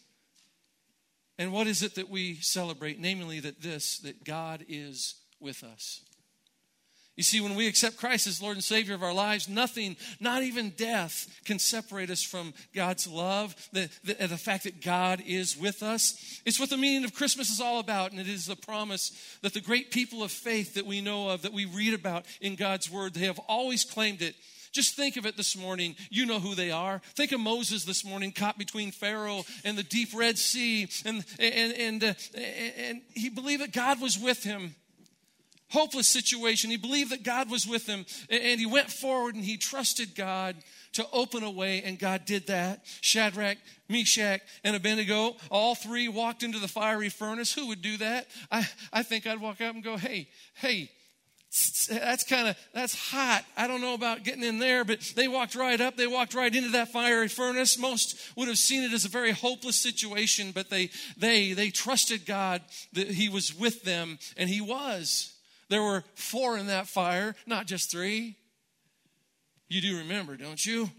And 1.37 1.53
what 1.53 1.67
is 1.67 1.83
it 1.83 1.93
that 1.95 2.09
we 2.09 2.37
celebrate? 2.37 2.99
Namely, 2.99 3.39
that 3.41 3.61
this, 3.61 3.99
that 3.99 4.23
God 4.23 4.65
is 4.67 5.13
with 5.39 5.63
us. 5.63 6.01
You 7.17 7.23
see, 7.23 7.41
when 7.41 7.55
we 7.55 7.67
accept 7.67 7.97
Christ 7.97 8.27
as 8.27 8.43
Lord 8.43 8.57
and 8.57 8.63
Savior 8.63 8.93
of 8.93 9.01
our 9.01 9.13
lives, 9.13 9.49
nothing, 9.49 9.97
not 10.19 10.43
even 10.43 10.69
death, 10.69 11.27
can 11.45 11.57
separate 11.57 12.11
us 12.11 12.21
from 12.21 12.53
God's 12.75 13.07
love, 13.07 13.55
the, 13.73 13.89
the, 14.03 14.13
the, 14.27 14.37
fact 14.37 14.65
that 14.65 14.83
God 14.83 15.23
is 15.25 15.57
with 15.57 15.81
us. 15.81 16.41
It's 16.45 16.59
what 16.59 16.69
the 16.69 16.77
meaning 16.77 17.03
of 17.03 17.15
Christmas 17.15 17.49
is 17.49 17.59
all 17.59 17.79
about, 17.79 18.11
and 18.11 18.19
it 18.21 18.27
is 18.27 18.45
the 18.45 18.55
promise 18.55 19.11
that 19.41 19.55
the 19.55 19.61
great 19.61 19.89
people 19.89 20.21
of 20.21 20.31
faith 20.31 20.75
that 20.75 20.85
we 20.85 21.01
know 21.01 21.29
of, 21.29 21.41
that 21.41 21.53
we 21.53 21.65
read 21.65 21.95
about 21.95 22.27
in 22.39 22.55
God's 22.55 22.91
Word, 22.91 23.15
they 23.15 23.25
have 23.25 23.39
always 23.47 23.83
claimed 23.83 24.21
it. 24.21 24.35
Just 24.71 24.95
think 24.95 25.17
of 25.17 25.25
it 25.25 25.35
this 25.35 25.57
morning. 25.57 25.95
You 26.11 26.27
know 26.27 26.39
who 26.39 26.53
they 26.53 26.69
are. 26.69 27.01
Think 27.15 27.31
of 27.31 27.39
Moses 27.39 27.83
this 27.83 28.05
morning, 28.05 28.31
caught 28.31 28.59
between 28.59 28.91
Pharaoh 28.91 29.43
and 29.65 29.75
the 29.75 29.81
deep 29.81 30.09
Red 30.13 30.37
Sea, 30.37 30.87
and, 31.03 31.25
and, 31.39 31.73
and, 31.73 32.03
uh, 32.03 32.13
and 32.77 33.01
he 33.15 33.29
believed 33.29 33.63
that 33.63 33.73
God 33.73 33.99
was 33.99 34.19
with 34.19 34.43
him 34.43 34.75
hopeless 35.69 36.07
situation. 36.07 36.69
He 36.69 36.77
believed 36.77 37.11
that 37.11 37.23
God 37.23 37.49
was 37.49 37.67
with 37.67 37.85
him 37.85 38.05
and 38.29 38.59
he 38.59 38.65
went 38.65 38.91
forward 38.91 39.35
and 39.35 39.43
he 39.43 39.57
trusted 39.57 40.15
God 40.15 40.55
to 40.97 41.05
open 41.13 41.43
a 41.43 41.51
way, 41.51 41.83
and 41.83 41.99
God 41.99 42.25
did 42.25 42.47
that. 42.47 42.81
Shadrach, 43.01 43.57
Meshach, 43.87 44.41
and 44.63 44.75
Abednego, 44.75 45.35
all 45.51 45.75
three 45.75 46.07
walked 46.07 46.41
into 46.41 46.57
the 46.57 46.67
fiery 46.67 47.09
furnace. 47.09 47.53
Who 47.53 47.67
would 47.67 47.83
do 47.83 47.97
that? 47.97 48.25
I, 48.51 48.67
I 48.91 49.03
think 49.03 49.27
I'd 49.27 49.39
walk 49.39 49.61
up 49.61 49.75
and 49.75 49.83
go, 49.83 49.95
hey, 49.95 50.27
hey, 50.55 50.89
that's 51.89 52.25
kind 52.25 52.49
of 52.49 52.57
that's 52.73 52.93
hot 52.93 53.43
i 53.55 53.67
don't 53.67 53.79
know 53.79 53.93
about 53.93 54.23
getting 54.23 54.43
in 54.43 54.59
there 54.59 54.83
but 54.83 54.99
they 55.15 55.29
walked 55.29 55.55
right 55.55 55.79
up 55.79 55.95
they 55.95 56.05
walked 56.05 56.35
right 56.35 56.53
into 56.53 56.69
that 56.71 56.89
fiery 56.89 57.29
furnace 57.29 57.79
most 57.79 58.19
would 58.35 58.49
have 58.49 58.57
seen 58.57 58.83
it 58.83 58.91
as 58.91 59.05
a 59.05 59.09
very 59.09 59.31
hopeless 59.31 59.77
situation 59.77 60.51
but 60.51 60.69
they 60.69 60.89
they 61.17 61.53
they 61.53 61.69
trusted 61.69 62.25
god 62.25 62.61
that 62.91 63.09
he 63.09 63.29
was 63.29 63.55
with 63.55 63.83
them 63.83 64.19
and 64.35 64.49
he 64.49 64.59
was 64.59 65.36
there 65.69 65.81
were 65.81 66.03
four 66.15 66.57
in 66.57 66.67
that 66.67 66.87
fire, 66.87 67.35
not 67.45 67.67
just 67.67 67.91
three. 67.91 68.35
You 69.69 69.81
do 69.81 69.97
remember, 69.97 70.37
don't 70.37 70.65
you? 70.65 70.89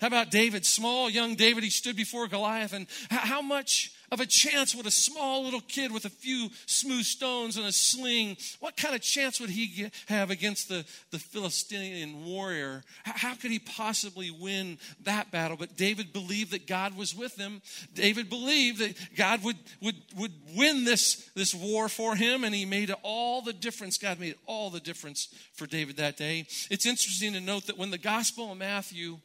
How 0.00 0.06
about 0.06 0.30
David? 0.30 0.64
Small, 0.64 1.10
young 1.10 1.34
David, 1.34 1.64
he 1.64 1.70
stood 1.70 1.96
before 1.96 2.28
Goliath. 2.28 2.72
And 2.72 2.86
how 3.10 3.42
much 3.42 3.92
of 4.10 4.20
a 4.20 4.26
chance 4.26 4.74
would 4.74 4.86
a 4.86 4.90
small 4.90 5.44
little 5.44 5.60
kid 5.60 5.92
with 5.92 6.04
a 6.04 6.10
few 6.10 6.50
smooth 6.66 7.04
stones 7.04 7.56
and 7.56 7.66
a 7.66 7.72
sling, 7.72 8.36
what 8.60 8.76
kind 8.76 8.94
of 8.94 9.00
chance 9.00 9.40
would 9.40 9.50
he 9.50 9.66
get, 9.66 9.92
have 10.06 10.30
against 10.30 10.68
the, 10.68 10.84
the 11.10 11.18
Philistine 11.18 12.24
warrior? 12.24 12.82
How, 13.04 13.12
how 13.28 13.34
could 13.34 13.50
he 13.50 13.58
possibly 13.58 14.30
win 14.30 14.78
that 15.04 15.30
battle? 15.30 15.56
But 15.56 15.76
David 15.76 16.12
believed 16.12 16.52
that 16.52 16.66
God 16.66 16.96
was 16.96 17.14
with 17.14 17.36
him. 17.36 17.60
David 17.94 18.28
believed 18.28 18.78
that 18.78 18.96
God 19.16 19.44
would, 19.44 19.56
would, 19.82 19.96
would 20.16 20.32
win 20.56 20.84
this, 20.84 21.30
this 21.34 21.54
war 21.54 21.88
for 21.88 22.16
him, 22.16 22.44
and 22.44 22.54
he 22.54 22.64
made 22.64 22.94
all 23.02 23.42
the 23.42 23.52
difference. 23.52 23.98
God 23.98 24.18
made 24.18 24.36
all 24.46 24.70
the 24.70 24.80
difference 24.80 25.28
for 25.54 25.66
David 25.66 25.96
that 25.96 26.16
day. 26.16 26.46
It's 26.70 26.86
interesting 26.86 27.32
to 27.34 27.40
note 27.40 27.66
that 27.66 27.78
when 27.78 27.90
the 27.90 27.98
Gospel 27.98 28.52
of 28.52 28.58
Matthew 28.58 29.18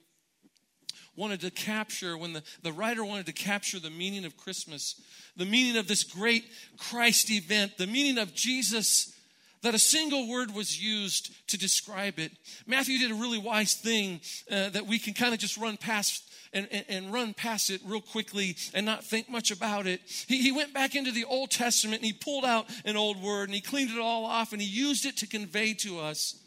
wanted 1.15 1.41
to 1.41 1.51
capture, 1.51 2.17
when 2.17 2.33
the, 2.33 2.43
the 2.63 2.71
writer 2.71 3.05
wanted 3.05 3.27
to 3.27 3.33
capture 3.33 3.79
the 3.79 3.89
meaning 3.89 4.25
of 4.25 4.37
Christmas, 4.37 4.99
the 5.37 5.45
meaning 5.45 5.77
of 5.77 5.87
this 5.87 6.03
great 6.03 6.45
Christ 6.77 7.29
event, 7.29 7.77
the 7.77 7.87
meaning 7.87 8.17
of 8.17 8.33
Jesus, 8.33 9.13
that 9.61 9.73
a 9.73 9.79
single 9.79 10.27
word 10.27 10.53
was 10.53 10.81
used 10.81 11.31
to 11.47 11.57
describe 11.57 12.19
it. 12.19 12.31
Matthew 12.67 12.99
did 12.99 13.11
a 13.11 13.15
really 13.15 13.37
wise 13.37 13.75
thing 13.75 14.19
uh, 14.51 14.69
that 14.69 14.87
we 14.87 14.99
can 14.99 15.13
kind 15.13 15.33
of 15.33 15.39
just 15.39 15.57
run 15.57 15.77
past 15.77 16.29
and, 16.51 16.67
and, 16.71 16.85
and, 16.87 17.13
run 17.13 17.33
past 17.33 17.71
it 17.71 17.81
real 17.83 18.01
quickly 18.01 18.55
and 18.75 18.85
not 18.85 19.03
think 19.03 19.27
much 19.27 19.49
about 19.49 19.87
it. 19.87 20.01
He, 20.27 20.37
he 20.37 20.51
went 20.51 20.71
back 20.71 20.93
into 20.93 21.11
the 21.11 21.25
Old 21.25 21.49
Testament 21.49 22.01
and 22.01 22.05
he 22.05 22.13
pulled 22.13 22.45
out 22.45 22.67
an 22.85 22.95
old 22.95 23.19
word 23.23 23.49
and 23.49 23.55
he 23.55 23.61
cleaned 23.61 23.89
it 23.89 23.97
all 23.97 24.25
off 24.25 24.53
and 24.53 24.61
he 24.61 24.67
used 24.67 25.07
it 25.07 25.17
to 25.17 25.27
convey 25.27 25.73
to 25.75 25.99
us 25.99 26.39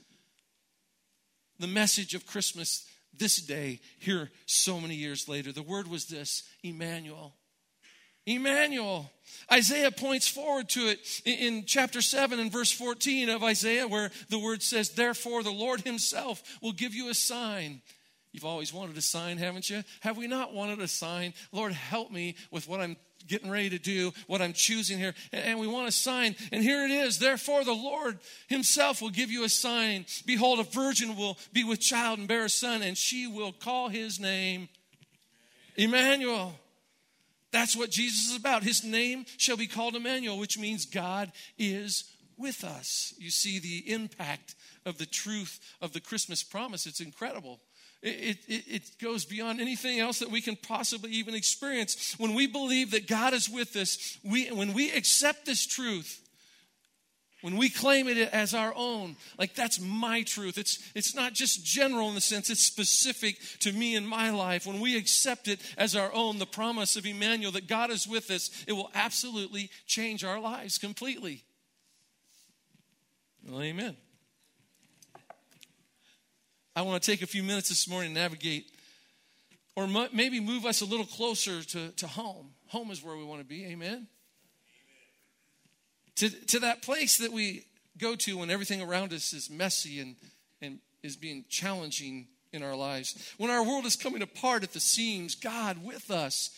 the 1.59 1.67
message 1.67 2.15
of 2.15 2.25
Christmas 2.25 2.87
this 3.19 3.37
day, 3.37 3.81
here 3.99 4.31
so 4.47 4.81
many 4.81 4.95
years 4.95 5.29
later. 5.29 5.53
The 5.53 5.63
word 5.63 5.89
was 5.89 6.07
this 6.07 6.45
Emmanuel. 6.63 7.35
Emmanuel. 8.27 9.11
Isaiah 9.51 9.93
points 9.93 10.27
forward 10.27 10.69
to 10.71 10.89
it 10.89 11.23
in, 11.25 11.65
chapter 11.65 12.03
7 12.03 12.41
and 12.41 12.51
verse 12.51 12.73
14 12.73 13.29
of 13.29 13.45
Isaiah, 13.45 13.87
where 13.87 14.11
the 14.29 14.39
word 14.39 14.63
says, 14.63 14.91
Therefore, 14.91 15.43
the 15.43 15.51
Lord 15.51 15.83
Himself 15.83 16.43
will 16.61 16.73
give 16.73 16.95
you 16.95 17.09
a 17.09 17.15
sign. 17.15 17.83
You've 18.33 18.45
always 18.45 18.73
wanted 18.73 18.99
a 18.99 19.03
sign, 19.03 19.39
haven't 19.39 19.71
you? 19.71 19.83
Have 20.01 20.19
we 20.19 20.27
not 20.27 20.53
wanted 20.53 20.81
a 20.81 20.89
sign? 20.89 21.33
Lord, 21.53 21.73
help 21.73 22.11
me 22.11 22.35
with 22.51 22.69
what 22.69 22.81
I'm 22.81 22.97
getting 23.27 23.51
ready 23.51 23.71
to 23.71 23.79
do, 23.79 24.13
what 24.27 24.43
I'm 24.43 24.53
choosing 24.53 24.99
here. 24.99 25.15
And 25.33 25.59
we 25.59 25.67
want 25.67 25.89
a 25.89 25.93
sign. 25.93 26.37
And 26.53 26.63
here 26.63 26.85
it 26.85 26.91
is. 26.91 27.19
Therefore, 27.19 27.65
the 27.65 27.73
Lord 27.73 28.19
Himself 28.49 29.03
will 29.03 29.11
give 29.11 29.31
you 29.31 29.45
a 29.45 29.49
sign. 29.49 30.07
Behold, 30.25 30.61
a 30.61 30.65
virgin 30.65 31.17
will 31.17 31.39
be 31.53 31.65
with 31.65 31.81
child 31.81 32.19
and 32.19 32.29
bear 32.29 32.45
a 32.45 32.51
son, 32.51 32.83
and 32.83 32.97
she 32.97 33.27
will 33.27 33.53
call 33.53 33.89
his 33.89 34.21
name 34.21 34.69
Emmanuel. 35.77 36.59
That's 37.53 37.77
what 37.77 37.91
Jesus 37.91 38.31
is 38.31 38.37
about. 38.37 38.63
His 38.63 38.85
name 38.85 39.25
shall 39.39 39.57
be 39.57 39.67
called 39.67 39.95
Emmanuel, 39.95 40.39
which 40.39 40.59
means 40.59 40.85
God 40.85 41.33
is 41.59 42.05
with 42.37 42.65
us. 42.65 43.15
You 43.19 43.31
see 43.31 43.59
the 43.59 43.93
impact 43.93 44.55
of 44.85 44.99
the 44.99 45.07
truth 45.07 45.59
of 45.81 45.93
the 45.93 46.01
Christmas 46.01 46.43
promise. 46.43 46.87
It's 46.87 47.01
incredible. 47.01 47.61
It, 48.03 48.39
it, 48.47 48.65
it, 48.69 48.99
goes 49.03 49.25
beyond 49.25 49.61
anything 49.61 49.99
else 49.99 50.21
that 50.21 50.31
we 50.31 50.41
can 50.41 50.55
possibly 50.55 51.11
even 51.13 51.35
experience. 51.35 52.15
When 52.19 52.35
we 52.35 52.47
believe 52.47 52.93
that 52.93 53.09
God 53.09 53.33
is 53.33 53.49
with 53.49 53.75
us, 53.75 54.19
we, 54.23 54.49
when 54.49 54.75
we 54.75 54.93
accept 54.93 55.47
this 55.47 55.67
truth, 55.67 56.23
when 57.43 57.57
we 57.57 57.69
claim 57.69 58.09
it 58.09 58.17
as 58.17 58.55
our 58.55 58.73
own, 58.77 59.17
like 59.39 59.55
that's 59.55 59.81
my 59.81 60.23
truth. 60.23 60.59
It's, 60.59 60.79
it's 60.95 61.15
not 61.15 61.33
just 61.33 61.65
general 61.65 62.09
in 62.09 62.15
the 62.15 62.21
sense, 62.21 62.51
it's 62.51 62.65
specific 62.65 63.37
to 63.61 63.73
me 63.73 63.95
and 63.95 64.09
my 64.09 64.31
life. 64.31 64.67
When 64.67 64.81
we 64.81 64.97
accept 64.97 65.47
it 65.47 65.61
as 65.77 65.95
our 65.95 66.13
own, 66.13 66.39
the 66.39 66.47
promise 66.47 66.97
of 66.97 67.07
Emmanuel 67.07 67.53
that 67.53 67.67
God 67.67 67.91
is 67.91 68.07
with 68.07 68.31
us, 68.31 68.51
it 68.67 68.73
will 68.73 68.91
absolutely 68.95 69.71
change 69.87 70.25
our 70.25 70.41
lives 70.41 70.79
completely. 70.79 71.45
Well, 73.47 73.63
amen. 73.63 73.97
I 76.77 76.83
want 76.83 77.03
to 77.03 77.11
take 77.11 77.23
a 77.23 77.27
few 77.27 77.43
minutes 77.43 77.71
this 77.71 77.89
morning 77.89 78.13
to 78.13 78.21
navigate 78.21 78.71
or 79.77 79.89
maybe 80.13 80.41
move 80.41 80.67
us 80.67 80.83
a 80.83 80.85
little 80.85 81.07
closer 81.07 81.63
to, 81.63 81.89
to 81.93 82.07
home. 82.07 82.51
Home 82.67 82.91
is 82.91 83.03
where 83.03 83.17
we 83.17 83.25
want 83.25 83.41
to 83.41 83.47
be. 83.47 83.65
Amen? 83.65 83.73
Amen. 83.73 84.07
To, 86.17 86.29
to 86.29 86.61
that 86.61 86.83
place 86.83 87.17
that 87.17 87.33
we 87.33 87.65
go 87.97 88.15
to 88.17 88.37
when 88.37 88.51
everything 88.51 88.83
around 88.83 89.15
us 89.15 89.33
is 89.33 89.49
messy 89.49 90.01
and, 90.01 90.17
and 90.61 90.79
is 91.03 91.17
being 91.17 91.47
challenging 91.49 92.27
in 92.53 92.63
our 92.63 92.77
lives. 92.77 93.33
When 93.39 93.51
our 93.51 93.65
world 93.65 93.87
is 93.87 93.97
coming 93.97 94.21
apart 94.21 94.63
at 94.63 94.75
the 94.75 94.81
seams, 94.81 95.35
God 95.35 95.83
with 95.83 96.11
us, 96.11 96.51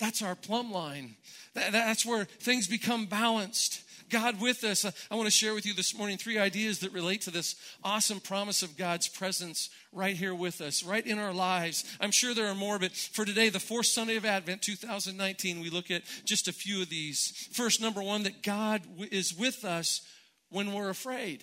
that's 0.00 0.22
our 0.22 0.34
plumb 0.34 0.72
line. 0.72 1.14
That, 1.54 1.70
that's 1.70 2.04
where 2.04 2.24
things 2.24 2.66
become 2.66 3.06
balanced. 3.06 3.82
God 4.12 4.42
with 4.42 4.62
us. 4.62 4.84
I 5.10 5.14
want 5.14 5.26
to 5.26 5.30
share 5.30 5.54
with 5.54 5.64
you 5.64 5.72
this 5.72 5.96
morning 5.96 6.18
three 6.18 6.38
ideas 6.38 6.80
that 6.80 6.92
relate 6.92 7.22
to 7.22 7.30
this 7.30 7.56
awesome 7.82 8.20
promise 8.20 8.62
of 8.62 8.76
God's 8.76 9.08
presence 9.08 9.70
right 9.90 10.14
here 10.14 10.34
with 10.34 10.60
us, 10.60 10.84
right 10.84 11.04
in 11.04 11.18
our 11.18 11.32
lives. 11.32 11.84
I'm 11.98 12.10
sure 12.10 12.34
there 12.34 12.48
are 12.48 12.54
more, 12.54 12.78
but 12.78 12.92
for 12.92 13.24
today, 13.24 13.48
the 13.48 13.58
fourth 13.58 13.86
Sunday 13.86 14.16
of 14.16 14.26
Advent 14.26 14.60
2019, 14.60 15.60
we 15.60 15.70
look 15.70 15.90
at 15.90 16.02
just 16.26 16.46
a 16.46 16.52
few 16.52 16.82
of 16.82 16.90
these. 16.90 17.48
First, 17.52 17.80
number 17.80 18.02
one, 18.02 18.24
that 18.24 18.42
God 18.42 18.82
is 19.10 19.34
with 19.34 19.64
us 19.64 20.02
when 20.50 20.74
we're 20.74 20.90
afraid. 20.90 21.42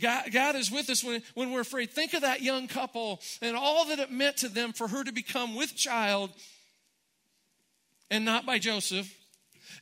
God, 0.00 0.32
God, 0.32 0.56
is 0.56 0.70
with 0.70 0.88
us 0.88 1.04
when, 1.04 1.22
when 1.34 1.52
we're 1.52 1.60
afraid. 1.60 1.90
Think 1.90 2.14
of 2.14 2.22
that 2.22 2.40
young 2.40 2.68
couple 2.68 3.20
and 3.42 3.54
all 3.54 3.84
that 3.88 3.98
it 3.98 4.10
meant 4.10 4.38
to 4.38 4.48
them 4.48 4.72
for 4.72 4.88
her 4.88 5.04
to 5.04 5.12
become 5.12 5.54
with 5.54 5.76
child 5.76 6.30
and 8.10 8.24
not 8.24 8.46
by 8.46 8.58
Joseph 8.58 9.14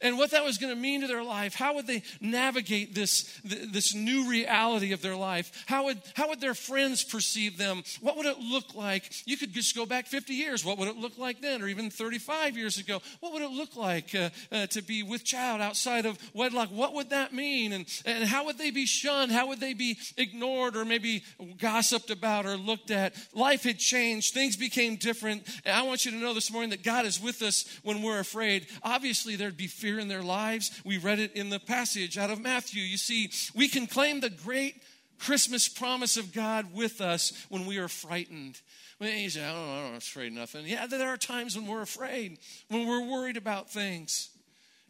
and 0.00 0.18
what 0.18 0.30
that 0.32 0.44
was 0.44 0.58
going 0.58 0.74
to 0.74 0.80
mean 0.80 1.00
to 1.00 1.06
their 1.06 1.22
life. 1.22 1.54
How 1.54 1.74
would 1.74 1.86
they 1.86 2.02
navigate 2.20 2.94
this, 2.94 3.40
this 3.44 3.94
new 3.94 4.28
reality 4.28 4.92
of 4.92 5.02
their 5.02 5.16
life? 5.16 5.64
How 5.66 5.84
would, 5.84 6.00
how 6.14 6.28
would 6.28 6.40
their 6.40 6.54
friends 6.54 7.04
perceive 7.04 7.58
them? 7.58 7.82
What 8.00 8.16
would 8.16 8.26
it 8.26 8.38
look 8.38 8.74
like? 8.74 9.10
You 9.26 9.36
could 9.36 9.52
just 9.52 9.74
go 9.74 9.86
back 9.86 10.06
50 10.06 10.34
years. 10.34 10.64
What 10.64 10.78
would 10.78 10.88
it 10.88 10.96
look 10.96 11.18
like 11.18 11.40
then? 11.40 11.62
Or 11.62 11.68
even 11.68 11.90
35 11.90 12.56
years 12.56 12.78
ago? 12.78 13.00
What 13.20 13.32
would 13.32 13.42
it 13.42 13.50
look 13.50 13.76
like 13.76 14.14
uh, 14.14 14.30
uh, 14.52 14.66
to 14.68 14.82
be 14.82 15.02
with 15.02 15.24
child 15.24 15.60
outside 15.60 16.06
of 16.06 16.18
wedlock? 16.34 16.68
What 16.70 16.94
would 16.94 17.10
that 17.10 17.32
mean? 17.32 17.72
And, 17.72 17.86
and 18.04 18.24
how 18.24 18.46
would 18.46 18.58
they 18.58 18.70
be 18.70 18.86
shunned? 18.86 19.32
How 19.32 19.48
would 19.48 19.60
they 19.60 19.74
be 19.74 19.98
ignored 20.16 20.76
or 20.76 20.84
maybe 20.84 21.24
gossiped 21.58 22.10
about 22.10 22.46
or 22.46 22.56
looked 22.56 22.90
at? 22.90 23.14
Life 23.34 23.64
had 23.64 23.78
changed. 23.78 24.34
Things 24.34 24.56
became 24.56 24.96
different. 24.96 25.48
And 25.64 25.74
I 25.74 25.82
want 25.82 26.04
you 26.04 26.10
to 26.10 26.16
know 26.16 26.34
this 26.34 26.50
morning 26.50 26.70
that 26.70 26.82
God 26.82 27.06
is 27.06 27.20
with 27.20 27.42
us 27.42 27.64
when 27.82 28.02
we're 28.02 28.20
afraid. 28.20 28.66
Obviously, 28.82 29.36
there'd 29.36 29.56
be 29.56 29.66
fear 29.66 29.93
in 29.98 30.08
their 30.08 30.22
lives. 30.22 30.80
We 30.84 30.98
read 30.98 31.18
it 31.18 31.32
in 31.34 31.50
the 31.50 31.60
passage 31.60 32.18
out 32.18 32.30
of 32.30 32.40
Matthew. 32.40 32.82
You 32.82 32.96
see, 32.96 33.30
we 33.54 33.68
can 33.68 33.86
claim 33.86 34.20
the 34.20 34.30
great 34.30 34.82
Christmas 35.18 35.68
promise 35.68 36.16
of 36.16 36.32
God 36.32 36.74
with 36.74 37.00
us 37.00 37.46
when 37.48 37.66
we 37.66 37.78
are 37.78 37.88
frightened. 37.88 38.60
When 38.98 39.16
you 39.18 39.30
say, 39.30 39.44
oh, 39.44 39.48
I 39.48 39.52
don't 39.52 39.66
know, 39.66 39.88
I'm 39.88 39.94
afraid 39.96 40.28
of 40.28 40.34
nothing. 40.34 40.66
Yeah, 40.66 40.86
there 40.86 41.08
are 41.08 41.16
times 41.16 41.56
when 41.56 41.66
we're 41.66 41.82
afraid, 41.82 42.38
when 42.68 42.86
we're 42.86 43.04
worried 43.10 43.36
about 43.36 43.70
things. 43.70 44.30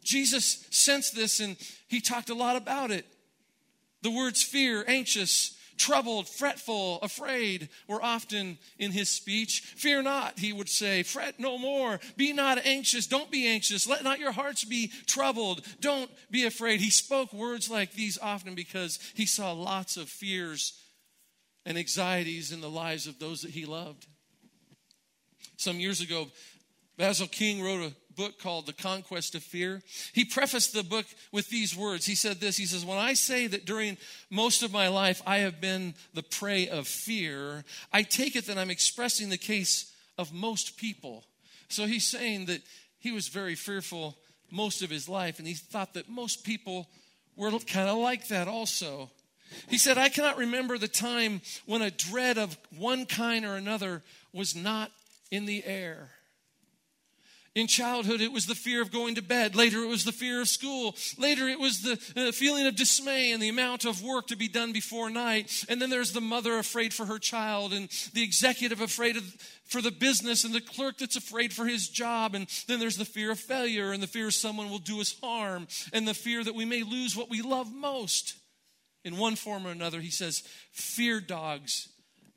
Jesus 0.03 0.67
sensed 0.69 1.15
this 1.15 1.39
and 1.39 1.57
he 1.87 1.99
talked 1.99 2.29
a 2.29 2.35
lot 2.35 2.55
about 2.55 2.91
it. 2.91 3.05
The 4.03 4.11
words 4.11 4.43
fear, 4.43 4.85
anxious, 4.87 5.54
troubled, 5.77 6.27
fretful, 6.27 6.99
afraid 7.01 7.69
were 7.87 8.03
often 8.03 8.57
in 8.77 8.91
his 8.91 9.09
speech. 9.09 9.61
Fear 9.75 10.03
not, 10.03 10.39
he 10.39 10.53
would 10.53 10.69
say. 10.69 11.03
Fret 11.03 11.39
no 11.39 11.57
more. 11.57 11.99
Be 12.17 12.33
not 12.33 12.65
anxious. 12.65 13.07
Don't 13.07 13.31
be 13.31 13.47
anxious. 13.47 13.87
Let 13.87 14.03
not 14.03 14.19
your 14.19 14.31
hearts 14.31 14.63
be 14.63 14.91
troubled. 15.05 15.61
Don't 15.79 16.09
be 16.31 16.45
afraid. 16.45 16.79
He 16.79 16.89
spoke 16.89 17.33
words 17.33 17.69
like 17.69 17.93
these 17.93 18.17
often 18.17 18.55
because 18.55 18.99
he 19.15 19.25
saw 19.25 19.51
lots 19.51 19.97
of 19.97 20.09
fears 20.09 20.79
and 21.65 21.77
anxieties 21.77 22.51
in 22.51 22.61
the 22.61 22.69
lives 22.69 23.07
of 23.07 23.19
those 23.19 23.41
that 23.41 23.51
he 23.51 23.65
loved. 23.65 24.05
Some 25.57 25.79
years 25.79 26.01
ago, 26.01 26.27
Basil 26.97 27.27
King 27.27 27.63
wrote 27.63 27.91
a 27.91 28.04
book 28.15 28.39
called 28.39 28.65
The 28.65 28.73
Conquest 28.73 29.35
of 29.35 29.43
Fear. 29.43 29.81
He 30.13 30.25
prefaced 30.25 30.73
the 30.73 30.83
book 30.83 31.05
with 31.31 31.49
these 31.49 31.75
words. 31.75 32.05
He 32.05 32.15
said 32.15 32.39
this 32.39 32.57
He 32.57 32.65
says, 32.65 32.85
When 32.85 32.97
I 32.97 33.13
say 33.13 33.47
that 33.47 33.65
during 33.65 33.97
most 34.29 34.63
of 34.63 34.71
my 34.71 34.87
life 34.87 35.21
I 35.25 35.39
have 35.39 35.61
been 35.61 35.93
the 36.13 36.23
prey 36.23 36.67
of 36.67 36.87
fear, 36.87 37.63
I 37.91 38.03
take 38.03 38.35
it 38.35 38.47
that 38.47 38.57
I'm 38.57 38.71
expressing 38.71 39.29
the 39.29 39.37
case 39.37 39.91
of 40.17 40.33
most 40.33 40.77
people. 40.77 41.23
So 41.67 41.85
he's 41.85 42.05
saying 42.05 42.45
that 42.45 42.61
he 42.99 43.11
was 43.11 43.27
very 43.27 43.55
fearful 43.55 44.17
most 44.51 44.81
of 44.81 44.89
his 44.89 45.09
life, 45.09 45.39
and 45.39 45.47
he 45.47 45.53
thought 45.53 45.93
that 45.95 46.09
most 46.09 46.43
people 46.43 46.87
were 47.35 47.51
kind 47.51 47.89
of 47.89 47.97
like 47.97 48.27
that 48.29 48.47
also. 48.47 49.09
He 49.69 49.77
said, 49.77 49.97
I 49.97 50.09
cannot 50.09 50.37
remember 50.37 50.77
the 50.77 50.87
time 50.87 51.41
when 51.65 51.81
a 51.81 51.91
dread 51.91 52.37
of 52.37 52.57
one 52.75 53.05
kind 53.05 53.45
or 53.45 53.55
another 53.55 54.01
was 54.33 54.55
not 54.55 54.91
in 55.31 55.45
the 55.45 55.63
air. 55.65 56.09
In 57.55 57.67
childhood, 57.67 58.19
it 58.19 58.33
was 58.33 58.47
the 58.47 58.53
fear 58.53 58.81
of 58.81 58.91
going 58.91 59.15
to 59.15 59.21
bed. 59.21 59.55
Later, 59.55 59.81
it 59.81 59.87
was 59.87 60.03
the 60.03 60.11
fear 60.11 60.41
of 60.41 60.49
school. 60.49 60.93
Later, 61.17 61.47
it 61.47 61.57
was 61.57 61.81
the 61.81 61.93
uh, 62.17 62.33
feeling 62.33 62.67
of 62.67 62.75
dismay 62.75 63.31
and 63.31 63.41
the 63.41 63.47
amount 63.47 63.85
of 63.85 64.03
work 64.03 64.27
to 64.27 64.35
be 64.35 64.49
done 64.49 64.73
before 64.73 65.09
night. 65.09 65.63
And 65.69 65.81
then 65.81 65.89
there's 65.89 66.11
the 66.11 66.19
mother 66.19 66.57
afraid 66.57 66.93
for 66.93 67.05
her 67.05 67.17
child, 67.17 67.71
and 67.71 67.87
the 68.13 68.23
executive 68.23 68.81
afraid 68.81 69.15
of, 69.15 69.23
for 69.63 69.81
the 69.81 69.91
business, 69.91 70.43
and 70.43 70.53
the 70.53 70.59
clerk 70.59 70.97
that's 70.97 71.15
afraid 71.15 71.53
for 71.53 71.65
his 71.65 71.87
job. 71.87 72.35
And 72.35 72.47
then 72.67 72.81
there's 72.81 72.97
the 72.97 73.05
fear 73.05 73.31
of 73.31 73.39
failure, 73.39 73.93
and 73.93 74.03
the 74.03 74.07
fear 74.07 74.31
someone 74.31 74.69
will 74.69 74.77
do 74.77 74.99
us 74.99 75.15
harm, 75.23 75.69
and 75.93 76.05
the 76.05 76.13
fear 76.13 76.43
that 76.43 76.55
we 76.55 76.65
may 76.65 76.83
lose 76.83 77.15
what 77.15 77.29
we 77.29 77.41
love 77.41 77.73
most. 77.73 78.35
In 79.05 79.15
one 79.15 79.37
form 79.37 79.65
or 79.65 79.71
another, 79.71 80.01
he 80.01 80.11
says, 80.11 80.43
Fear 80.73 81.21
dogs 81.21 81.87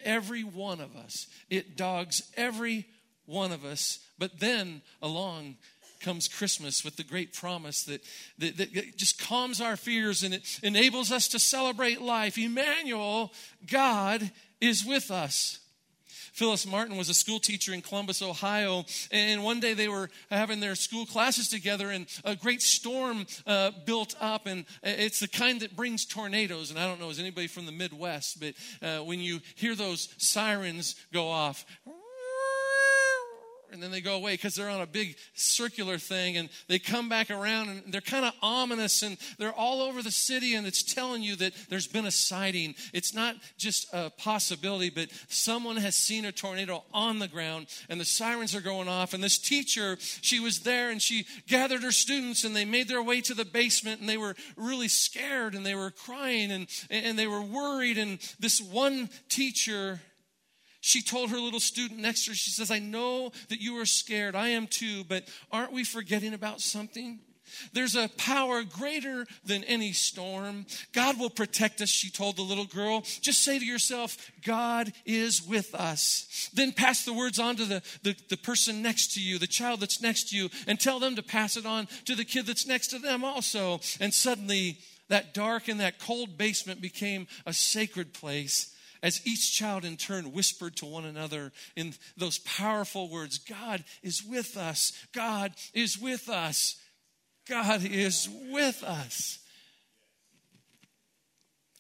every 0.05 0.45
one 0.45 0.81
of 0.81 0.95
us. 0.95 1.27
It 1.51 1.77
dogs 1.77 2.23
every 2.37 2.87
one 3.27 3.51
of 3.51 3.65
us. 3.65 3.99
But 4.19 4.41
then 4.41 4.83
along 5.01 5.57
comes 6.01 6.29
Christmas 6.29 6.85
with 6.85 6.97
the 6.97 7.05
great 7.05 7.33
promise 7.33 7.83
that, 7.85 8.03
that, 8.39 8.57
that, 8.57 8.97
just 8.97 9.21
calms 9.21 9.61
our 9.61 9.77
fears 9.77 10.23
and 10.23 10.35
it 10.35 10.61
enables 10.63 11.11
us 11.11 11.29
to 11.29 11.39
celebrate 11.39 12.01
life. 12.01 12.39
Emmanuel, 12.39 13.33
God 13.71 14.31
is 14.61 14.85
with 14.85 15.11
us. 15.11 15.59
Phyllis 16.39 16.67
Martin 16.69 16.97
was 16.97 17.09
a 17.09 17.15
school 17.15 17.41
teacher 17.41 17.73
in 17.73 17.83
Columbus, 17.83 18.23
Ohio, 18.23 18.85
and 19.11 19.43
one 19.43 19.59
day 19.59 19.75
they 19.75 19.89
were 19.89 20.09
having 20.31 20.61
their 20.61 20.77
school 20.77 21.05
classes 21.05 21.49
together, 21.49 21.91
and 21.91 22.07
a 22.25 22.37
great 22.37 22.63
storm 22.63 23.27
uh, 23.45 23.73
built 23.87 24.15
up, 24.21 24.47
and 24.47 24.65
it's 24.85 25.19
the 25.19 25.27
kind 25.27 25.63
that 25.63 25.75
brings 25.75 26.05
tornadoes. 26.05 26.71
And 26.71 26.79
I 26.79 26.87
don't 26.87 27.01
know, 27.01 27.11
is 27.11 27.19
anybody 27.19 27.49
from 27.49 27.67
the 27.67 27.73
Midwest, 27.73 28.39
but 28.39 28.55
uh, 28.81 29.03
when 29.03 29.19
you 29.19 29.41
hear 29.57 29.75
those 29.75 30.15
sirens 30.19 30.95
go 31.13 31.29
off, 31.29 31.65
and 33.73 33.83
then 33.83 33.91
they 33.91 34.01
go 34.01 34.15
away 34.15 34.35
because 34.35 34.55
they're 34.55 34.69
on 34.69 34.81
a 34.81 34.87
big 34.87 35.17
circular 35.35 35.99
thing 35.99 36.37
and 36.37 36.49
they 36.69 36.79
come 36.79 37.09
back 37.09 37.31
around 37.31 37.69
and 37.69 37.83
they're 37.93 38.01
kind 38.01 38.25
of 38.25 38.33
ominous 38.43 39.03
and 39.03 39.17
they're 39.39 39.53
all 39.53 39.83
over 39.83 40.03
the 40.03 40.11
city 40.11 40.55
and 40.55 40.67
it's 40.67 40.83
telling 40.83 41.23
you 41.23 41.37
that 41.37 41.53
there's 41.69 41.87
been 41.87 42.07
a 42.07 42.11
sighting. 42.11 42.75
It's 42.93 43.15
not 43.15 43.37
just 43.57 43.87
a 43.93 44.11
possibility, 44.11 44.91
but 44.91 45.09
someone 45.29 45.77
has 45.77 45.97
seen 45.97 46.25
a 46.25 46.33
tornado 46.33 46.85
on 46.93 47.19
the 47.19 47.29
ground 47.29 47.67
and 47.89 48.01
the 48.01 48.05
sirens 48.05 48.55
are 48.55 48.61
going 48.61 48.89
off. 48.89 49.15
And 49.15 49.23
this 49.23 49.39
teacher, 49.39 49.97
she 50.01 50.41
was 50.41 50.61
there 50.61 50.91
and 50.91 51.01
she 51.01 51.27
gathered 51.47 51.83
her 51.83 51.93
students 51.93 52.45
and 52.45 52.55
they 52.55 52.65
made 52.65 52.89
their 52.89 53.03
way 53.03 53.21
to 53.23 53.35
the 53.35 53.45
basement 53.45 54.01
and 54.01 54.09
they 54.09 54.19
were 54.19 54.35
really 54.57 54.89
scared 54.89 55.55
and 55.55 55.65
they 55.65 55.75
were 55.75 55.91
crying 55.91 56.51
and, 56.51 56.67
and 56.91 57.19
they 57.19 57.27
were 57.27 57.43
worried. 57.43 57.99
And 57.99 58.19
this 58.39 58.61
one 58.61 59.11
teacher, 59.29 60.01
she 60.81 61.03
told 61.03 61.31
her 61.31 61.39
little 61.39 61.61
student 61.61 62.01
next 62.01 62.25
to 62.25 62.31
her, 62.31 62.35
she 62.35 62.51
says, 62.51 62.71
I 62.71 62.79
know 62.79 63.33
that 63.49 63.61
you 63.61 63.79
are 63.81 63.87
scared. 63.87 64.37
I 64.37 64.51
am 64.51 64.67
too, 64.67 65.05
but 65.05 65.25
aren't 65.51 65.73
we 65.73 65.85
forgetting 65.85 66.35
about 66.35 66.61
something? 66.61 67.21
There's 67.73 67.97
a 67.97 68.09
power 68.17 68.63
greater 68.63 69.27
than 69.45 69.65
any 69.65 69.93
storm. 69.93 70.67
God 70.93 71.19
will 71.19 71.31
protect 71.31 71.81
us, 71.81 71.89
she 71.89 72.11
told 72.11 72.37
the 72.37 72.43
little 72.43 72.67
girl. 72.67 73.03
Just 73.21 73.43
say 73.43 73.59
to 73.59 73.65
yourself, 73.65 74.17
God 74.45 74.93
is 75.05 75.43
with 75.43 75.75
us. 75.75 76.51
Then 76.53 76.73
pass 76.73 77.05
the 77.05 77.13
words 77.13 77.39
on 77.39 77.57
to 77.57 77.65
the, 77.65 77.83
the, 78.03 78.17
the, 78.29 78.37
person 78.37 78.83
next 78.83 79.15
to 79.15 79.21
you, 79.21 79.39
the 79.39 79.47
child 79.47 79.81
that's 79.81 80.01
next 80.01 80.31
to 80.31 80.37
you, 80.37 80.49
and 80.67 80.79
tell 80.79 81.01
them 81.01 81.17
to 81.17 81.23
pass 81.23 81.57
it 81.57 81.67
on 81.67 81.89
to 82.05 82.15
the 82.15 82.25
kid 82.25 82.47
that's 82.47 82.67
next 82.67 82.89
to 82.89 82.99
them 82.99 83.25
also. 83.25 83.81
And 84.01 84.13
suddenly, 84.13 84.79
that 85.09 85.35
dark 85.35 85.69
and 85.69 85.81
that 85.81 85.99
cold 85.99 86.39
basement 86.39 86.81
became 86.81 87.27
a 87.47 87.53
sacred 87.53 88.13
place 88.13 88.75
as 89.03 89.27
each 89.27 89.55
child 89.55 89.85
in 89.85 89.97
turn 89.97 90.33
whispered 90.33 90.77
to 90.77 90.87
one 90.87 91.05
another 91.05 91.53
in 91.77 91.95
those 92.17 92.39
powerful 92.39 93.09
words 93.09 93.39
God 93.39 93.85
is 94.03 94.23
with 94.25 94.57
us. 94.57 94.93
God 95.13 95.53
is 95.75 95.99
with 95.99 96.29
us. 96.29 96.77
God 97.49 97.85
is 97.85 98.29
with 98.51 98.83
us. 98.85 99.39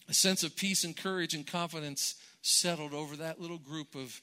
A 0.08 0.14
sense 0.14 0.42
of 0.42 0.56
peace 0.56 0.84
and 0.84 0.96
courage 0.96 1.34
and 1.34 1.46
confidence 1.46 2.14
settled 2.40 2.94
over 2.94 3.16
that 3.16 3.40
little 3.40 3.58
group 3.58 3.94
of 3.94 4.20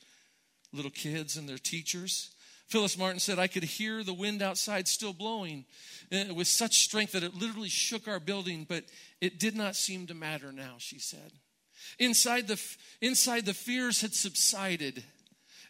little 0.74 0.92
kids 0.92 1.38
and 1.38 1.48
their 1.48 1.58
teachers. 1.58 2.32
Phyllis 2.68 2.98
Martin 2.98 3.20
said, 3.20 3.38
I 3.38 3.48
could 3.48 3.64
hear 3.64 4.04
the 4.04 4.14
wind 4.14 4.42
outside 4.42 4.88
still 4.88 5.14
blowing 5.14 5.66
uh, 6.12 6.34
with 6.34 6.48
such 6.48 6.80
strength 6.80 7.12
that 7.12 7.24
it 7.24 7.36
literally 7.36 7.70
shook 7.70 8.08
our 8.08 8.20
building, 8.20 8.66
but 8.68 8.86
it 9.22 9.40
did 9.40 9.56
not 9.56 9.76
seem 9.76 10.08
to 10.08 10.16
matter 10.16 10.52
now, 10.52 10.76
she 10.80 10.98
said. 10.98 11.32
Inside 12.00 12.48
the, 12.48 12.62
inside 13.02 13.46
the 13.46 13.54
fears 13.54 14.02
had 14.02 14.14
subsided 14.14 15.04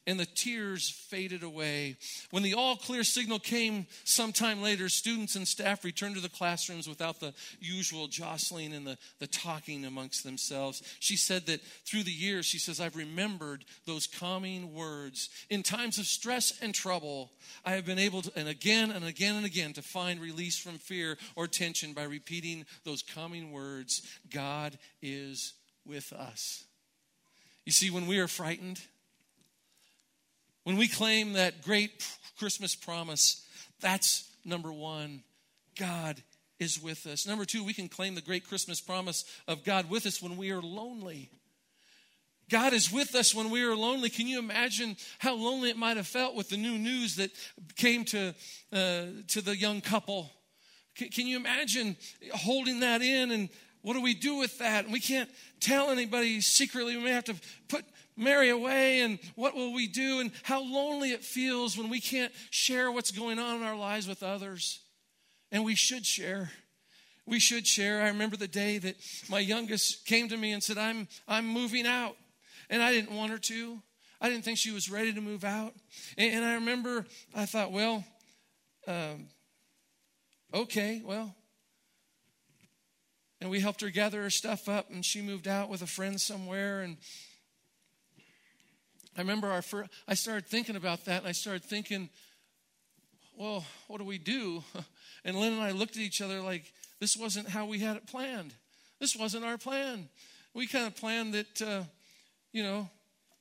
and 0.07 0.19
the 0.19 0.25
tears 0.25 0.89
faded 0.89 1.43
away. 1.43 1.97
When 2.29 2.43
the 2.43 2.53
all 2.53 2.75
clear 2.75 3.03
signal 3.03 3.39
came 3.39 3.87
sometime 4.03 4.61
later, 4.61 4.87
students 4.89 5.35
and 5.35 5.47
staff 5.47 5.83
returned 5.83 6.15
to 6.15 6.21
the 6.21 6.29
classrooms 6.29 6.87
without 6.87 7.19
the 7.19 7.33
usual 7.59 8.07
jostling 8.07 8.73
and 8.73 8.85
the, 8.85 8.97
the 9.19 9.27
talking 9.27 9.85
amongst 9.85 10.23
themselves. 10.23 10.83
She 10.99 11.17
said 11.17 11.47
that 11.47 11.61
through 11.85 12.03
the 12.03 12.11
years, 12.11 12.45
she 12.45 12.59
says, 12.59 12.79
I've 12.79 12.95
remembered 12.95 13.65
those 13.85 14.07
calming 14.07 14.73
words. 14.73 15.29
In 15.49 15.63
times 15.63 15.97
of 15.97 16.05
stress 16.05 16.53
and 16.61 16.73
trouble, 16.73 17.31
I 17.63 17.71
have 17.71 17.85
been 17.85 17.99
able 17.99 18.21
to, 18.23 18.31
and 18.35 18.47
again 18.47 18.91
and 18.91 19.05
again 19.05 19.35
and 19.35 19.45
again, 19.45 19.73
to 19.73 19.81
find 19.81 20.19
release 20.19 20.57
from 20.57 20.77
fear 20.77 21.17
or 21.35 21.47
tension 21.47 21.93
by 21.93 22.03
repeating 22.03 22.65
those 22.83 23.01
calming 23.01 23.51
words 23.51 24.01
God 24.29 24.77
is 25.01 25.53
with 25.85 26.13
us. 26.13 26.63
You 27.65 27.71
see, 27.71 27.89
when 27.89 28.07
we 28.07 28.19
are 28.19 28.27
frightened, 28.27 28.79
when 30.63 30.77
we 30.77 30.87
claim 30.87 31.33
that 31.33 31.63
great 31.63 32.05
Christmas 32.37 32.75
promise, 32.75 33.45
that's 33.81 34.29
number 34.43 34.71
one. 34.71 35.23
God 35.77 36.21
is 36.59 36.81
with 36.81 37.05
us. 37.05 37.27
Number 37.27 37.45
two, 37.45 37.63
we 37.63 37.73
can 37.73 37.89
claim 37.89 38.15
the 38.15 38.21
great 38.21 38.47
Christmas 38.47 38.79
promise 38.79 39.25
of 39.47 39.63
God 39.63 39.89
with 39.89 40.05
us 40.05 40.21
when 40.21 40.37
we 40.37 40.51
are 40.51 40.61
lonely. 40.61 41.29
God 42.49 42.73
is 42.73 42.91
with 42.91 43.15
us 43.15 43.33
when 43.33 43.49
we 43.49 43.63
are 43.63 43.75
lonely. 43.75 44.09
Can 44.09 44.27
you 44.27 44.39
imagine 44.39 44.95
how 45.17 45.35
lonely 45.35 45.69
it 45.71 45.77
might 45.77 45.97
have 45.97 46.07
felt 46.07 46.35
with 46.35 46.49
the 46.49 46.57
new 46.57 46.77
news 46.77 47.15
that 47.15 47.31
came 47.75 48.05
to, 48.05 48.35
uh, 48.71 49.05
to 49.29 49.41
the 49.41 49.57
young 49.57 49.81
couple? 49.81 50.31
Can, 50.95 51.09
can 51.09 51.27
you 51.27 51.37
imagine 51.37 51.97
holding 52.33 52.81
that 52.81 53.01
in 53.01 53.31
and 53.31 53.49
what 53.85 53.93
do 53.93 54.01
we 54.01 54.15
do 54.15 54.37
with 54.37 54.57
that? 54.57 54.85
And 54.85 54.91
we 54.91 54.99
can't 54.99 55.29
tell 55.59 55.91
anybody 55.91 56.41
secretly. 56.41 56.97
We 56.97 57.03
may 57.03 57.11
have 57.11 57.25
to 57.25 57.35
put 57.67 57.85
Mary 58.17 58.49
away. 58.49 59.01
And 59.01 59.19
what 59.35 59.53
will 59.53 59.75
we 59.75 59.85
do? 59.87 60.21
And 60.21 60.31
how 60.41 60.63
lonely 60.63 61.11
it 61.11 61.23
feels 61.23 61.77
when 61.77 61.91
we 61.91 61.99
can't 62.01 62.33
share 62.49 62.91
what's 62.91 63.11
going 63.11 63.37
on 63.37 63.57
in 63.57 63.61
our 63.61 63.75
lives 63.75 64.07
with 64.07 64.23
others. 64.23 64.79
And 65.51 65.63
we 65.63 65.75
should 65.75 66.03
share. 66.03 66.49
We 67.27 67.39
should 67.39 67.67
share. 67.67 68.01
I 68.01 68.07
remember 68.07 68.37
the 68.37 68.47
day 68.47 68.79
that 68.79 68.95
my 69.29 69.37
youngest 69.37 70.07
came 70.07 70.29
to 70.29 70.37
me 70.37 70.51
and 70.51 70.63
said, 70.63 70.79
I'm, 70.79 71.07
I'm 71.27 71.45
moving 71.45 71.85
out. 71.85 72.15
And 72.71 72.81
I 72.81 72.91
didn't 72.91 73.15
want 73.15 73.33
her 73.33 73.37
to. 73.37 73.83
I 74.19 74.29
didn't 74.29 74.45
think 74.45 74.57
she 74.57 74.71
was 74.71 74.89
ready 74.89 75.13
to 75.13 75.21
move 75.21 75.43
out. 75.43 75.75
And, 76.17 76.33
and 76.33 76.43
I 76.43 76.55
remember 76.55 77.05
I 77.35 77.45
thought, 77.45 77.71
well, 77.71 78.03
um, 78.87 79.27
okay, 80.55 81.03
well, 81.05 81.35
and 83.45 83.51
we 83.51 83.59
helped 83.59 83.81
her 83.81 83.91
gather 83.91 84.23
her 84.23 84.29
stuff 84.31 84.67
up 84.67 84.89
and 84.89 85.05
she 85.05 85.21
moved 85.21 85.47
out 85.47 85.69
with 85.69 85.83
a 85.83 85.85
friend 85.85 86.19
somewhere 86.19 86.81
and 86.81 86.97
i 89.15 89.21
remember 89.21 89.51
our 89.51 89.61
first, 89.61 89.87
i 90.07 90.15
started 90.15 90.47
thinking 90.47 90.75
about 90.75 91.05
that 91.05 91.19
and 91.19 91.27
i 91.27 91.31
started 91.31 91.63
thinking 91.63 92.09
well 93.37 93.63
what 93.87 93.99
do 93.99 94.03
we 94.03 94.17
do? 94.17 94.63
And 95.23 95.39
lynn 95.39 95.53
and 95.53 95.61
i 95.61 95.69
looked 95.69 95.95
at 95.95 96.01
each 96.01 96.21
other 96.21 96.41
like 96.41 96.73
this 96.99 97.15
wasn't 97.15 97.49
how 97.49 97.67
we 97.67 97.79
had 97.79 97.97
it 97.97 98.07
planned. 98.07 98.53
This 98.99 99.15
wasn't 99.15 99.45
our 99.45 99.59
plan. 99.59 100.09
We 100.55 100.65
kind 100.65 100.87
of 100.87 100.95
planned 100.95 101.35
that 101.35 101.61
uh, 101.61 101.83
you 102.51 102.63
know 102.63 102.89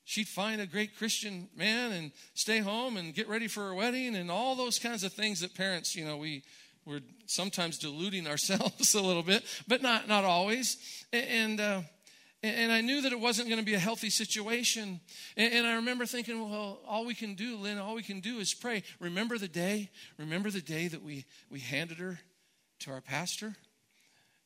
she'd 0.04 0.28
find 0.28 0.60
a 0.60 0.66
great 0.66 0.98
christian 0.98 1.48
man 1.56 1.92
and 1.92 2.12
stay 2.34 2.58
home 2.58 2.98
and 2.98 3.14
get 3.14 3.26
ready 3.26 3.48
for 3.48 3.68
her 3.68 3.74
wedding 3.74 4.16
and 4.16 4.30
all 4.30 4.54
those 4.54 4.78
kinds 4.78 5.02
of 5.02 5.14
things 5.14 5.40
that 5.40 5.54
parents 5.54 5.96
you 5.96 6.04
know 6.04 6.18
we 6.18 6.42
we're 6.86 7.00
sometimes 7.26 7.78
deluding 7.78 8.26
ourselves 8.26 8.94
a 8.94 9.02
little 9.02 9.22
bit, 9.22 9.44
but 9.66 9.82
not 9.82 10.08
not 10.08 10.24
always. 10.24 10.76
And 11.12 11.60
uh, 11.60 11.82
and 12.42 12.70
I 12.70 12.82
knew 12.82 13.00
that 13.00 13.12
it 13.12 13.20
wasn't 13.20 13.48
going 13.48 13.60
to 13.60 13.64
be 13.64 13.72
a 13.72 13.78
healthy 13.78 14.10
situation. 14.10 15.00
And, 15.34 15.66
I 15.66 15.76
remember 15.76 16.04
thinking, 16.04 16.38
well, 16.50 16.78
all 16.86 17.06
we 17.06 17.14
can 17.14 17.34
do, 17.36 17.56
Lynn, 17.56 17.78
all 17.78 17.94
we 17.94 18.02
can 18.02 18.20
do 18.20 18.38
is 18.38 18.52
pray. 18.52 18.82
Remember 19.00 19.38
the 19.38 19.48
day? 19.48 19.88
Remember 20.18 20.50
the 20.50 20.60
day 20.60 20.88
that 20.88 21.02
we 21.02 21.24
we 21.50 21.60
handed 21.60 21.98
her 21.98 22.20
to 22.80 22.90
our 22.90 23.00
pastor, 23.00 23.56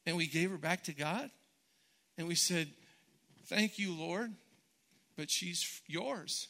and 0.06 0.16
we 0.16 0.28
gave 0.28 0.50
her 0.50 0.58
back 0.58 0.84
to 0.84 0.92
God, 0.92 1.30
and 2.16 2.28
we 2.28 2.36
said, 2.36 2.68
"Thank 3.46 3.78
you, 3.78 3.92
Lord, 3.92 4.32
but 5.16 5.28
she's 5.28 5.80
yours." 5.88 6.46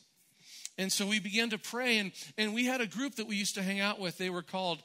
And 0.76 0.92
so 0.92 1.06
we 1.06 1.18
began 1.18 1.50
to 1.50 1.58
pray, 1.58 1.98
and, 1.98 2.12
and 2.36 2.54
we 2.54 2.66
had 2.66 2.80
a 2.80 2.86
group 2.86 3.16
that 3.16 3.26
we 3.26 3.34
used 3.34 3.56
to 3.56 3.62
hang 3.62 3.80
out 3.80 3.98
with. 3.98 4.16
They 4.16 4.30
were 4.30 4.42
called 4.42 4.80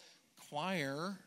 choir. 0.53 1.17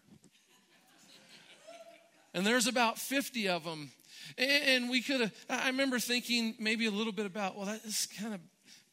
And 2.33 2.47
there's 2.47 2.69
about 2.69 2.99
50 2.99 3.49
of 3.49 3.65
them. 3.65 3.91
And 4.39 4.89
we 4.89 5.01
could 5.01 5.21
have, 5.21 5.33
I 5.51 5.67
remember 5.69 5.99
thinking 5.99 6.55
maybe 6.61 6.87
a 6.87 6.91
little 6.91 7.12
bit 7.12 7.27
about, 7.27 7.57
well, 7.57 7.67
that's 7.67 8.07
kind 8.07 8.35
of 8.35 8.41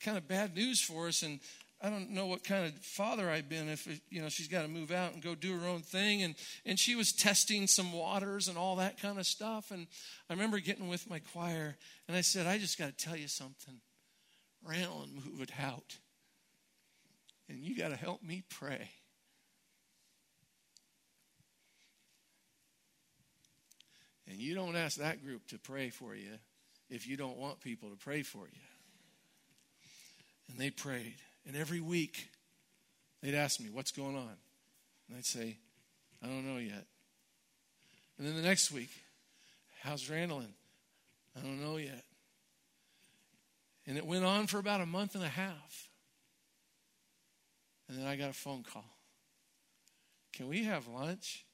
kind 0.04 0.18
of 0.18 0.28
bad 0.28 0.56
news 0.56 0.82
for 0.82 1.08
us. 1.08 1.22
And 1.24 1.40
I 1.82 1.90
don't 1.90 2.12
know 2.12 2.26
what 2.26 2.44
kind 2.44 2.66
of 2.66 2.74
father 2.82 3.30
I've 3.30 3.48
been 3.48 3.70
if 3.70 3.88
you 4.10 4.22
know 4.22 4.30
she's 4.30 4.48
got 4.48 4.64
to 4.64 4.68
move 4.68 4.92
out 4.92 5.14
and 5.14 5.22
go 5.22 5.36
do 5.36 5.58
her 5.58 5.68
own 5.68 5.82
thing 5.82 6.24
and 6.24 6.36
and 6.66 6.80
she 6.80 6.96
was 6.96 7.12
testing 7.12 7.68
some 7.68 7.92
waters 7.92 8.48
and 8.48 8.58
all 8.58 8.78
that 8.78 9.02
kind 9.02 9.20
of 9.20 9.26
stuff 9.26 9.70
and 9.70 9.88
I 10.30 10.34
remember 10.34 10.60
getting 10.60 10.88
with 10.88 11.10
my 11.10 11.20
choir 11.20 11.76
and 12.08 12.16
I 12.16 12.22
said 12.22 12.48
I 12.48 12.58
just 12.58 12.80
got 12.80 12.98
to 12.98 13.06
tell 13.06 13.18
you 13.18 13.28
something 13.28 13.82
Randall 14.66 15.04
and 15.04 15.14
move 15.14 15.42
it 15.42 15.52
out 15.62 15.98
and 17.50 17.60
you 17.60 17.76
got 17.76 17.90
to 17.90 17.98
help 17.98 18.24
me 18.24 18.44
pray 18.50 18.90
and 24.30 24.38
you 24.38 24.56
don't 24.56 24.76
ask 24.76 24.98
that 24.98 25.24
group 25.24 25.48
to 25.48 25.58
pray 25.60 25.90
for 25.90 26.16
you 26.16 26.32
if 26.90 27.08
you 27.08 27.18
don't 27.18 27.38
want 27.38 27.60
people 27.62 27.90
to 27.90 27.96
pray 27.96 28.22
for 28.22 28.46
you 28.46 28.62
and 30.50 30.58
they 30.58 30.70
prayed 30.70 31.16
and 31.46 31.56
every 31.56 31.82
week, 31.82 32.30
they'd 33.22 33.36
ask 33.36 33.60
me, 33.60 33.70
What's 33.72 33.92
going 33.92 34.16
on? 34.16 34.36
And 35.08 35.18
I'd 35.18 35.26
say, 35.26 35.58
I 36.22 36.28
don't 36.28 36.48
know 36.48 36.58
yet. 36.58 36.86
And 38.18 38.28
then 38.28 38.36
the 38.36 38.42
next 38.42 38.72
week, 38.72 38.92
How's 39.82 40.10
Randall? 40.10 40.44
I 41.36 41.40
don't 41.42 41.62
know 41.62 41.78
yet. 41.78 42.04
And 43.86 43.98
it 43.98 44.06
went 44.06 44.24
on 44.24 44.48
for 44.48 44.60
about 44.60 44.80
a 44.80 44.86
month 44.86 45.16
and 45.16 45.24
a 45.24 45.30
half. 45.30 45.90
And 47.90 47.98
then 47.98 48.08
I 48.08 48.16
got 48.16 48.30
a 48.30 48.34
phone 48.34 48.64
call. 48.64 48.86
Can 50.32 50.48
we 50.48 50.64
have 50.64 50.88
lunch? 50.88 51.46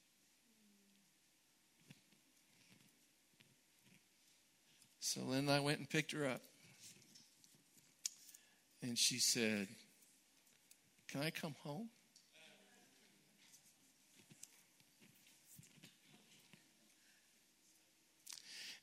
So 5.12 5.22
Lynn 5.22 5.40
and 5.40 5.50
I 5.50 5.58
went 5.58 5.78
and 5.78 5.90
picked 5.90 6.12
her 6.12 6.24
up. 6.24 6.40
And 8.80 8.96
she 8.96 9.18
said, 9.18 9.66
Can 11.08 11.20
I 11.20 11.30
come 11.30 11.56
home? 11.64 11.88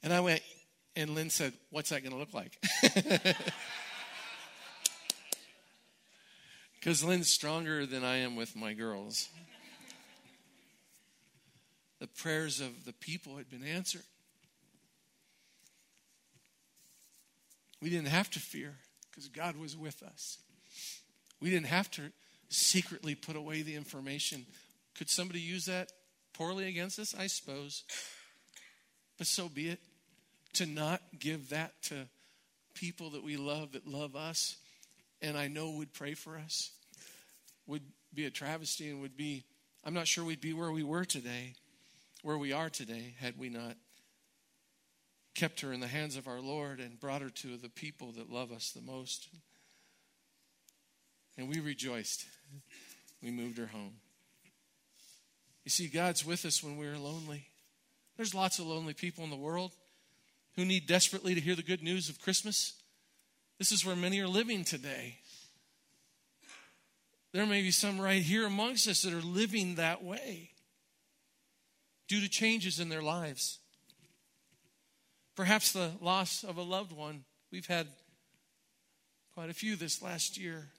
And 0.04 0.12
I 0.12 0.20
went, 0.20 0.42
and 0.98 1.12
Lynn 1.12 1.30
said, 1.30 1.54
What's 1.70 1.92
that 1.92 2.04
going 2.04 2.12
to 2.12 2.20
look 2.20 2.34
like? 2.34 2.58
Because 6.80 7.04
Lynn's 7.04 7.28
stronger 7.28 7.86
than 7.86 8.06
I 8.06 8.18
am 8.18 8.38
with 8.38 8.56
my 8.56 8.74
girls. 8.74 9.28
The 12.00 12.08
prayers 12.08 12.62
of 12.62 12.86
the 12.86 12.94
people 12.94 13.36
had 13.36 13.50
been 13.50 13.66
answered. 13.66 14.04
We 17.82 17.90
didn't 17.90 18.08
have 18.08 18.30
to 18.32 18.40
fear 18.40 18.76
because 19.10 19.28
God 19.28 19.56
was 19.58 19.78
with 19.78 20.04
us. 20.04 20.38
We 21.40 21.50
didn't 21.50 21.68
have 21.68 21.92
to 21.92 22.12
secretly 22.50 23.16
put 23.16 23.36
away 23.36 23.62
the 23.62 23.76
information. 23.76 24.46
Could 24.98 25.10
somebody 25.10 25.40
use 25.40 25.66
that 25.66 25.92
poorly 26.34 26.68
against 26.68 27.00
us? 27.00 27.16
I 27.18 27.28
suppose. 27.28 27.84
But 29.18 29.28
so 29.28 29.50
be 29.50 29.70
it. 29.70 29.80
To 30.54 30.66
not 30.66 31.02
give 31.20 31.50
that 31.50 31.74
to 31.84 32.08
people 32.74 33.12
that 33.12 33.24
we 33.24 33.38
love, 33.38 33.74
that 33.74 33.88
love 33.88 34.16
us, 34.16 34.56
and 35.22 35.38
I 35.38 35.48
know 35.48 35.72
would 35.72 35.94
pray 35.94 36.14
for 36.14 36.38
us, 36.38 36.72
would 37.68 37.84
be 38.14 38.26
a 38.26 38.32
travesty 38.32 38.90
and 38.90 39.02
would 39.02 39.18
be, 39.18 39.44
I'm 39.84 39.94
not 39.94 40.08
sure 40.08 40.24
we'd 40.24 40.42
be 40.42 40.54
where 40.54 40.72
we 40.72 40.84
were 40.84 41.06
today, 41.06 41.54
where 42.24 42.38
we 42.38 42.54
are 42.54 42.70
today, 42.70 43.14
had 43.20 43.38
we 43.38 43.50
not 43.50 43.76
kept 45.38 45.62
her 45.62 45.72
in 45.72 45.80
the 45.80 45.88
hands 45.88 46.18
of 46.18 46.28
our 46.28 46.42
Lord 46.42 46.80
and 46.80 47.00
brought 47.00 47.22
her 47.22 47.30
to 47.30 47.58
the 47.58 47.70
people 47.70 48.12
that 48.14 48.32
love 48.32 48.52
us 48.52 48.72
the 48.72 48.82
most. 48.82 49.30
And 51.38 51.48
we 51.48 51.60
rejoiced. 51.60 52.26
We 53.22 53.30
moved 53.30 53.60
her 53.60 53.68
home. 53.68 53.94
You 55.64 55.70
see, 55.70 55.88
God's 55.88 56.26
with 56.26 56.44
us 56.44 56.64
when 56.64 56.76
we're 56.76 56.98
lonely. 56.98 57.50
There's 58.16 58.34
lots 58.34 58.58
of 58.58 58.66
lonely 58.66 58.96
people 58.96 59.24
in 59.24 59.30
the 59.30 59.36
world 59.36 59.74
who 60.56 60.66
need 60.66 60.88
desperately 60.88 61.36
to 61.36 61.42
hear 61.42 61.56
the 61.56 61.62
good 61.62 61.84
news 61.84 62.10
of 62.10 62.20
Christmas. 62.20 62.74
This 63.60 63.72
is 63.72 63.86
where 63.86 63.96
many 63.96 64.20
are 64.20 64.28
living 64.28 64.64
today. 64.64 65.20
There 67.32 67.46
may 67.46 67.62
be 67.62 67.70
some 67.70 68.02
right 68.02 68.24
here 68.24 68.48
amongst 68.48 68.88
us 68.88 69.04
that 69.04 69.14
are 69.14 69.22
living 69.22 69.76
that 69.76 70.04
way 70.04 70.50
due 72.08 72.22
to 72.22 72.30
changes 72.30 72.80
in 72.80 72.90
their 72.90 73.04
lives. 73.04 73.60
Perhaps 75.38 75.72
the 75.72 75.92
loss 76.02 76.44
of 76.44 76.58
a 76.58 76.64
loved 76.64 76.92
one. 76.92 77.24
We've 77.52 77.68
had 77.68 77.88
quite 79.36 79.52
a 79.52 79.54
few 79.54 79.76
this 79.76 80.02
last 80.02 80.36
year. 80.36 80.70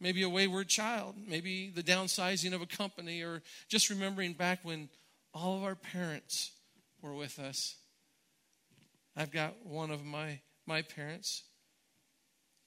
Maybe 0.00 0.22
a 0.22 0.28
wayward 0.28 0.68
child, 0.68 1.16
maybe 1.26 1.68
the 1.68 1.82
downsizing 1.82 2.54
of 2.54 2.62
a 2.62 2.66
company, 2.66 3.22
or 3.22 3.42
just 3.68 3.90
remembering 3.90 4.34
back 4.34 4.60
when 4.62 4.88
all 5.34 5.56
of 5.56 5.64
our 5.64 5.74
parents 5.74 6.52
were 7.02 7.12
with 7.12 7.40
us. 7.40 7.74
I've 9.16 9.32
got 9.32 9.66
one 9.66 9.90
of 9.90 10.04
my, 10.04 10.38
my 10.64 10.82
parents. 10.82 11.42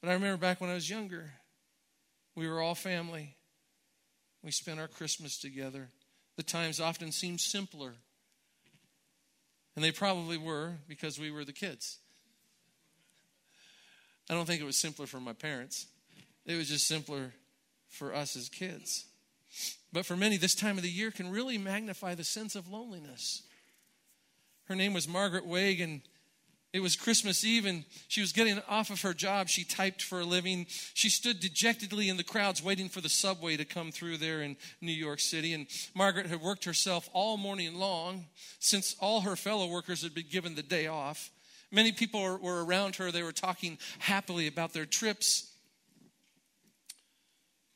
But 0.01 0.09
I 0.09 0.13
remember 0.13 0.37
back 0.37 0.59
when 0.59 0.69
I 0.69 0.75
was 0.75 0.89
younger, 0.89 1.31
we 2.35 2.47
were 2.47 2.61
all 2.61 2.75
family. 2.75 3.37
We 4.43 4.51
spent 4.51 4.81
our 4.81 4.89
Christmas 4.89 5.37
together. 5.37 5.87
The 6.35 6.43
times 6.43 6.81
often 6.81 7.13
seemed 7.13 7.39
simpler 7.39 7.93
and 9.75 9.83
they 9.83 9.91
probably 9.91 10.37
were 10.37 10.73
because 10.87 11.19
we 11.19 11.31
were 11.31 11.45
the 11.45 11.53
kids. 11.53 11.99
I 14.29 14.33
don't 14.33 14.45
think 14.45 14.61
it 14.61 14.65
was 14.65 14.77
simpler 14.77 15.05
for 15.05 15.19
my 15.19 15.33
parents, 15.33 15.87
it 16.45 16.55
was 16.55 16.69
just 16.69 16.87
simpler 16.87 17.33
for 17.89 18.13
us 18.13 18.35
as 18.35 18.49
kids. 18.49 19.05
But 19.91 20.05
for 20.05 20.17
many, 20.17 20.37
this 20.37 20.55
time 20.55 20.77
of 20.77 20.83
the 20.83 20.89
year 20.89 21.11
can 21.11 21.29
really 21.29 21.59
magnify 21.59 22.15
the 22.15 22.23
sense 22.23 22.55
of 22.55 22.67
loneliness. 22.67 23.43
Her 24.65 24.75
name 24.75 24.93
was 24.93 25.07
Margaret 25.07 25.45
Wague, 25.45 25.81
and 25.81 26.01
it 26.73 26.81
was 26.81 26.95
Christmas 26.95 27.45
Eve, 27.45 27.67
and 27.67 27.85
she 28.07 28.19
was 28.19 28.31
getting 28.31 28.59
off 28.67 28.89
of 28.89 29.01
her 29.01 29.13
job. 29.13 29.47
She 29.47 29.63
typed 29.63 30.01
for 30.01 30.21
a 30.21 30.25
living. 30.25 30.65
She 30.95 31.07
stood 31.07 31.39
dejectedly 31.39 32.09
in 32.09 32.17
the 32.17 32.23
crowds 32.23 32.63
waiting 32.63 32.89
for 32.89 32.99
the 32.99 33.09
subway 33.09 33.55
to 33.57 33.63
come 33.63 33.91
through 33.91 34.17
there 34.17 34.41
in 34.41 34.57
New 34.81 34.91
York 34.91 35.19
City. 35.19 35.53
And 35.53 35.67
Margaret 35.93 36.25
had 36.25 36.41
worked 36.41 36.65
herself 36.65 37.07
all 37.13 37.37
morning 37.37 37.75
long 37.75 38.25
since 38.59 38.95
all 38.99 39.21
her 39.21 39.35
fellow 39.35 39.67
workers 39.67 40.01
had 40.01 40.15
been 40.15 40.25
given 40.31 40.55
the 40.55 40.63
day 40.63 40.87
off. 40.87 41.29
Many 41.71 41.91
people 41.91 42.39
were 42.39 42.65
around 42.65 42.95
her. 42.95 43.11
They 43.11 43.23
were 43.23 43.31
talking 43.31 43.77
happily 43.99 44.47
about 44.47 44.73
their 44.73 44.87
trips, 44.87 45.51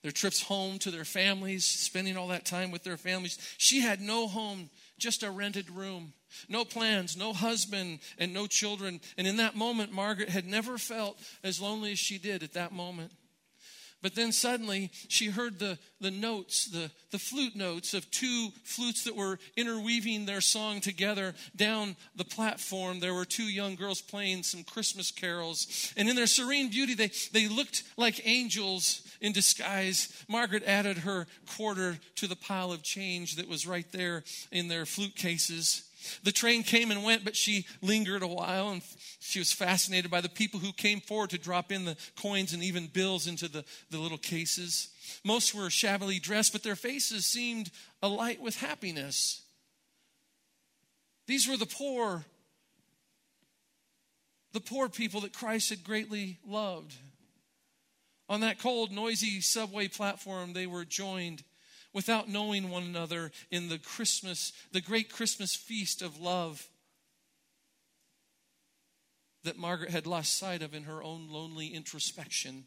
their 0.01 0.11
trips 0.11 0.41
home 0.41 0.79
to 0.79 0.89
their 0.89 1.05
families, 1.05 1.65
spending 1.65 2.17
all 2.17 2.29
that 2.29 2.45
time 2.45 2.71
with 2.71 2.83
their 2.83 2.97
families. 2.97 3.37
She 3.59 3.81
had 3.81 4.01
no 4.01 4.27
home, 4.27 4.71
just 4.97 5.23
a 5.23 5.31
rented 5.31 5.69
room. 5.69 6.13
No 6.49 6.65
plans, 6.65 7.15
no 7.15 7.33
husband, 7.33 7.99
and 8.17 8.33
no 8.33 8.47
children. 8.47 8.99
And 9.17 9.27
in 9.27 9.37
that 9.37 9.55
moment, 9.55 9.91
Margaret 9.91 10.29
had 10.29 10.45
never 10.45 10.77
felt 10.77 11.19
as 11.43 11.61
lonely 11.61 11.91
as 11.91 11.99
she 11.99 12.17
did 12.17 12.43
at 12.43 12.53
that 12.53 12.71
moment. 12.71 13.11
But 14.01 14.13
then 14.13 14.31
suddenly 14.31 14.91
she 15.07 15.27
heard 15.27 15.57
the, 15.57 15.79
the 15.99 16.11
notes, 16.11 16.67
the, 16.67 16.91
the 17.11 17.17
flute 17.17 17.55
notes 17.55 17.95
of 17.95 18.09
two 18.11 18.49
flutes 18.63 19.03
that 19.05 19.15
were 19.15 19.39
interweaving 19.55 20.25
their 20.25 20.41
song 20.41 20.81
together 20.81 21.33
down 21.55 21.95
the 22.15 22.23
platform. 22.23 22.99
There 22.99 23.15
were 23.15 23.25
two 23.25 23.43
young 23.43 23.75
girls 23.75 24.01
playing 24.01 24.43
some 24.43 24.63
Christmas 24.63 25.09
carols. 25.09 25.93
And 25.97 26.07
in 26.07 26.15
their 26.15 26.27
serene 26.27 26.69
beauty, 26.69 26.93
they, 26.93 27.11
they 27.33 27.47
looked 27.47 27.83
like 27.97 28.21
angels 28.27 29.01
in 29.19 29.33
disguise. 29.33 30.13
Margaret 30.29 30.63
added 30.65 30.99
her 30.99 31.25
quarter 31.55 31.97
to 32.15 32.27
the 32.27 32.35
pile 32.35 32.71
of 32.71 32.83
change 32.83 33.35
that 33.37 33.49
was 33.49 33.65
right 33.65 33.91
there 33.91 34.23
in 34.51 34.67
their 34.67 34.85
flute 34.85 35.15
cases. 35.15 35.86
The 36.23 36.31
train 36.31 36.63
came 36.63 36.91
and 36.91 37.03
went, 37.03 37.23
but 37.23 37.35
she 37.35 37.65
lingered 37.81 38.23
a 38.23 38.27
while 38.27 38.69
and 38.69 38.81
she 39.19 39.39
was 39.39 39.51
fascinated 39.51 40.09
by 40.11 40.21
the 40.21 40.29
people 40.29 40.59
who 40.59 40.73
came 40.73 41.01
forward 41.01 41.31
to 41.31 41.37
drop 41.37 41.71
in 41.71 41.85
the 41.85 41.97
coins 42.15 42.53
and 42.53 42.63
even 42.63 42.87
bills 42.87 43.27
into 43.27 43.47
the, 43.47 43.63
the 43.89 43.99
little 43.99 44.17
cases. 44.17 44.89
Most 45.23 45.53
were 45.53 45.69
shabbily 45.69 46.19
dressed, 46.19 46.51
but 46.51 46.63
their 46.63 46.75
faces 46.75 47.25
seemed 47.25 47.71
alight 48.01 48.41
with 48.41 48.57
happiness. 48.57 49.41
These 51.27 51.47
were 51.47 51.57
the 51.57 51.65
poor, 51.65 52.23
the 54.53 54.61
poor 54.61 54.89
people 54.89 55.21
that 55.21 55.33
Christ 55.33 55.69
had 55.69 55.83
greatly 55.83 56.39
loved. 56.47 56.95
On 58.29 58.41
that 58.41 58.59
cold, 58.59 58.91
noisy 58.91 59.41
subway 59.41 59.87
platform, 59.87 60.53
they 60.53 60.67
were 60.67 60.85
joined 60.85 61.43
without 61.93 62.29
knowing 62.29 62.69
one 62.69 62.83
another 62.83 63.31
in 63.51 63.69
the 63.69 63.79
Christmas, 63.79 64.53
the 64.71 64.81
great 64.81 65.11
Christmas 65.11 65.55
feast 65.55 66.01
of 66.01 66.19
love 66.19 66.67
that 69.43 69.57
Margaret 69.57 69.91
had 69.91 70.07
lost 70.07 70.37
sight 70.37 70.61
of 70.61 70.73
in 70.73 70.83
her 70.83 71.01
own 71.01 71.29
lonely 71.29 71.67
introspection. 71.67 72.65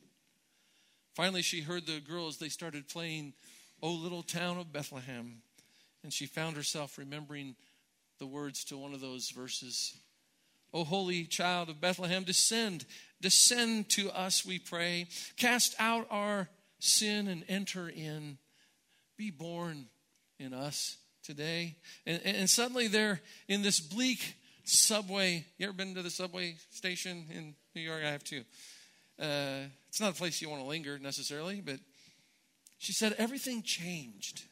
Finally, 1.15 1.43
she 1.43 1.61
heard 1.61 1.87
the 1.87 2.01
girls, 2.01 2.39
they 2.39 2.49
started 2.49 2.89
playing 2.89 3.35
O 3.83 3.93
Little 3.93 4.23
Town 4.23 4.59
of 4.59 4.73
Bethlehem. 4.73 5.43
And 6.03 6.13
she 6.13 6.27
found 6.27 6.57
herself 6.57 6.97
remembering 6.97 7.57
the 8.19 8.27
words 8.27 8.65
to 8.65 8.79
one 8.79 8.95
of 8.95 9.01
those 9.01 9.31
verses 9.31 9.95
O 10.73 10.85
holy 10.85 11.25
child 11.25 11.69
of 11.69 11.81
Bethlehem, 11.81 12.23
descend, 12.23 12.85
descend 13.21 13.89
to 13.91 14.11
us, 14.11 14.47
we 14.47 14.59
pray. 14.59 15.09
Cast 15.37 15.75
out 15.81 16.07
our 16.11 16.49
sin 16.79 17.27
and 17.27 17.45
enter 17.49 17.89
in. 17.89 18.39
Be 19.21 19.31
born 19.31 19.85
in 20.39 20.55
us 20.55 20.97
today. 21.23 21.77
And, 22.07 22.23
and 22.25 22.49
suddenly 22.49 22.89
they're 22.89 23.21
in 23.49 23.61
this 23.61 23.79
bleak 23.79 24.35
subway. 24.65 25.45
You 25.59 25.67
ever 25.67 25.75
been 25.75 25.95
to 25.97 26.03
the 26.03 26.09
subway 26.09 26.57
station 26.71 27.27
in 27.31 27.55
New 27.75 27.83
York? 27.83 28.03
I 28.03 28.13
have 28.13 28.25
too. 28.25 28.45
Uh, 29.21 29.67
it's 29.91 30.01
not 30.01 30.13
a 30.13 30.15
place 30.15 30.41
you 30.41 30.49
want 30.49 30.63
to 30.63 30.67
linger 30.67 30.99
necessarily, 30.99 31.61
but 31.61 31.81
she 32.79 32.95
said 32.95 33.15
everything 33.19 33.63
changed. 33.63 34.45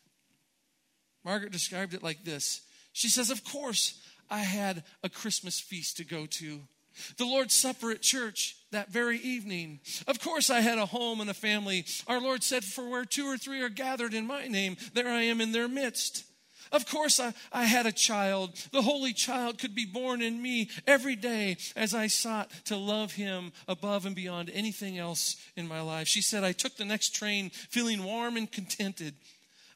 Margaret 1.24 1.50
described 1.50 1.94
it 1.94 2.02
like 2.02 2.22
this 2.24 2.60
She 2.92 3.08
says, 3.08 3.30
Of 3.30 3.44
course, 3.44 3.98
I 4.28 4.40
had 4.40 4.84
a 5.02 5.08
Christmas 5.08 5.58
feast 5.58 5.96
to 5.96 6.04
go 6.04 6.26
to. 6.26 6.60
The 7.16 7.24
Lord's 7.24 7.54
Supper 7.54 7.90
at 7.90 8.02
church 8.02 8.56
that 8.70 8.90
very 8.90 9.18
evening. 9.18 9.80
Of 10.06 10.20
course, 10.20 10.50
I 10.50 10.60
had 10.60 10.78
a 10.78 10.86
home 10.86 11.20
and 11.20 11.30
a 11.30 11.34
family. 11.34 11.84
Our 12.06 12.20
Lord 12.20 12.42
said, 12.42 12.64
For 12.64 12.88
where 12.88 13.04
two 13.04 13.26
or 13.26 13.38
three 13.38 13.62
are 13.62 13.68
gathered 13.68 14.14
in 14.14 14.26
my 14.26 14.46
name, 14.46 14.76
there 14.94 15.08
I 15.08 15.22
am 15.22 15.40
in 15.40 15.52
their 15.52 15.68
midst. 15.68 16.24
Of 16.70 16.86
course, 16.86 17.18
I, 17.18 17.32
I 17.52 17.64
had 17.64 17.86
a 17.86 17.92
child. 17.92 18.54
The 18.72 18.82
Holy 18.82 19.12
Child 19.12 19.58
could 19.58 19.74
be 19.74 19.86
born 19.86 20.20
in 20.20 20.42
me 20.42 20.68
every 20.86 21.16
day 21.16 21.56
as 21.76 21.94
I 21.94 22.08
sought 22.08 22.50
to 22.66 22.76
love 22.76 23.12
Him 23.12 23.52
above 23.66 24.06
and 24.06 24.14
beyond 24.14 24.50
anything 24.52 24.98
else 24.98 25.36
in 25.56 25.66
my 25.66 25.80
life. 25.80 26.08
She 26.08 26.20
said, 26.20 26.44
I 26.44 26.52
took 26.52 26.76
the 26.76 26.84
next 26.84 27.14
train 27.14 27.50
feeling 27.50 28.04
warm 28.04 28.36
and 28.36 28.50
contented. 28.50 29.14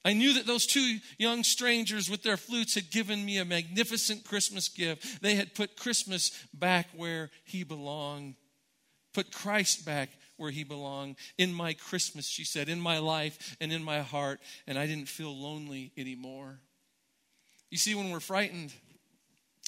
I 0.04 0.14
knew 0.14 0.34
that 0.34 0.46
those 0.46 0.66
two 0.66 0.98
young 1.18 1.44
strangers 1.44 2.10
with 2.10 2.22
their 2.22 2.36
flutes 2.36 2.74
had 2.74 2.90
given 2.90 3.24
me 3.24 3.38
a 3.38 3.44
magnificent 3.44 4.24
Christmas 4.24 4.68
gift. 4.68 5.22
They 5.22 5.36
had 5.36 5.54
put 5.54 5.76
Christmas 5.76 6.30
back 6.52 6.88
where 6.96 7.30
He 7.44 7.62
belonged, 7.62 8.34
put 9.14 9.32
Christ 9.32 9.86
back 9.86 10.10
where 10.36 10.50
he 10.50 10.64
belonged. 10.64 11.16
In 11.38 11.54
my 11.54 11.72
Christmas, 11.72 12.26
she 12.26 12.44
said, 12.44 12.68
in 12.68 12.80
my 12.80 12.98
life 12.98 13.56
and 13.60 13.72
in 13.72 13.84
my 13.84 14.00
heart, 14.00 14.40
and 14.66 14.76
I 14.78 14.86
didn't 14.86 15.08
feel 15.08 15.34
lonely 15.34 15.92
anymore. 15.96 16.58
You 17.70 17.78
see, 17.78 17.94
when 17.94 18.10
we're 18.10 18.20
frightened 18.20 18.72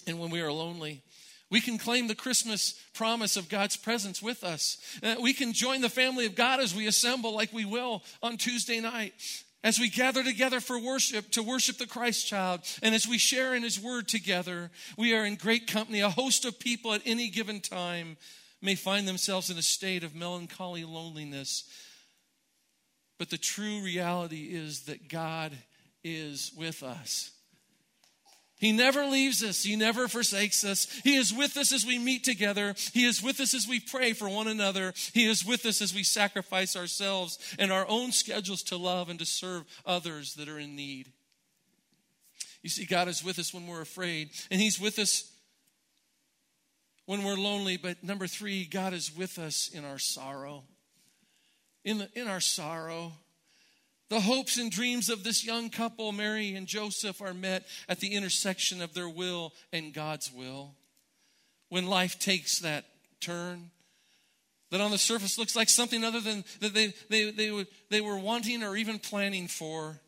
and 0.07 0.19
when 0.19 0.31
we 0.31 0.41
are 0.41 0.53
lonely, 0.53 1.03
we 1.51 1.61
can 1.61 1.79
claim 1.79 2.09
the 2.09 2.15
Christmas 2.15 2.75
promise 2.93 3.37
of 3.37 3.49
God's 3.49 3.77
presence 3.77 4.21
with 4.21 4.43
us. 4.43 4.79
Uh, 5.03 5.15
we 5.21 5.33
can 5.33 5.53
join 5.53 5.81
the 5.81 5.89
family 5.89 6.27
of 6.27 6.35
God 6.35 6.59
as 6.59 6.75
we 6.75 6.89
assemble, 6.89 7.35
like 7.35 7.53
we 7.53 7.65
will 7.65 8.03
on 8.23 8.37
Tuesday 8.37 8.81
night. 8.81 9.13
As 9.65 9.81
we 9.81 9.89
gather 9.89 10.23
together 10.23 10.61
for 10.61 10.79
worship, 10.79 11.31
to 11.31 11.43
worship 11.43 11.79
the 11.79 11.87
Christ 11.87 12.27
child, 12.27 12.61
and 12.83 12.95
as 12.95 13.09
we 13.09 13.17
share 13.17 13.55
in 13.55 13.63
his 13.63 13.81
word 13.81 14.07
together, 14.07 14.71
we 14.99 15.15
are 15.15 15.25
in 15.25 15.37
great 15.37 15.67
company. 15.67 16.01
A 16.01 16.11
host 16.11 16.45
of 16.45 16.59
people 16.59 16.93
at 16.93 17.01
any 17.07 17.31
given 17.31 17.61
time 17.61 18.19
may 18.61 18.75
find 18.75 19.09
themselves 19.09 19.49
in 19.49 19.57
a 19.57 19.63
state 19.63 20.05
of 20.05 20.15
melancholy 20.15 20.85
loneliness. 20.85 21.65
But 23.19 23.31
the 23.31 23.39
true 23.39 23.83
reality 23.83 24.51
is 24.53 24.83
that 24.83 25.09
God 25.09 25.53
is 26.05 26.53
with 26.55 26.83
us. 26.83 27.31
He 28.59 28.73
never 28.73 29.05
leaves 29.05 29.43
us. 29.43 29.63
He 29.63 29.77
never 29.77 30.09
forsakes 30.09 30.65
us. 30.65 30.87
He 31.03 31.17
is 31.17 31.35
with 31.35 31.57
us 31.57 31.73
as 31.73 31.85
we 31.85 31.99
meet 31.99 32.25
together. 32.25 32.75
He 32.93 33.05
is 33.05 33.23
with 33.23 33.41
us 33.41 33.53
as 33.53 33.67
we 33.69 33.81
pray 33.81 34.13
for 34.13 34.29
one 34.29 34.49
another. 34.49 34.95
He 35.13 35.27
is 35.27 35.45
with 35.45 35.67
us 35.67 35.83
as 35.83 35.95
we 35.95 36.05
sacrifice 36.05 36.77
ourselves 36.77 37.39
and 37.59 37.73
our 37.73 37.87
own 37.89 38.13
schedules 38.13 38.63
to 38.65 38.77
love 38.77 39.09
and 39.09 39.19
to 39.19 39.27
serve 39.27 39.65
others 39.85 40.35
that 40.35 40.49
are 40.49 40.59
in 40.59 40.77
need. 40.77 41.13
You 42.63 42.71
see, 42.71 42.87
God 42.87 43.09
is 43.09 43.23
with 43.23 43.39
us 43.39 43.53
when 43.53 43.67
we're 43.67 43.83
afraid, 43.83 44.31
and 44.51 44.59
He's 44.59 44.81
with 44.81 44.99
us 44.99 45.31
when 47.05 47.23
we're 47.23 47.37
lonely. 47.37 47.77
But 47.77 48.03
number 48.03 48.27
three, 48.27 48.65
God 48.65 48.95
is 48.95 49.15
with 49.15 49.39
us 49.39 49.69
in 49.69 49.85
our 49.85 49.99
sorrow. 49.99 50.65
In, 51.85 51.99
the, 51.99 52.09
in 52.15 52.29
our 52.29 52.41
sorrow, 52.41 53.13
the 54.11 54.21
hopes 54.21 54.59
and 54.59 54.71
dreams 54.71 55.09
of 55.09 55.25
this 55.25 55.45
young 55.45 55.71
couple, 55.71 56.13
Mary 56.13 56.55
and 56.55 56.67
Joseph, 56.67 57.23
are 57.23 57.35
met 57.35 57.67
at 57.89 58.01
the 58.01 58.15
intersection 58.15 58.83
of 58.83 58.95
their 58.95 59.09
will 59.09 59.53
and 59.73 59.95
God's 59.95 60.31
will. 60.33 60.75
When 61.71 61.87
life 61.87 62.19
takes 62.19 62.59
that 62.61 62.85
turn, 63.21 63.71
that 64.71 64.81
on 64.81 64.91
the 64.91 64.99
surface 64.99 65.39
looks 65.39 65.57
like 65.57 65.69
something 65.69 66.05
other 66.05 66.21
than 66.21 66.45
that 66.61 66.75
they, 66.75 66.93
they, 67.09 67.31
they, 67.31 67.51
would, 67.51 67.67
they 67.91 68.01
were 68.01 68.19
wanting 68.19 68.63
or 68.63 68.77
even 68.77 68.99
planning 68.99 69.49
for. 69.49 70.01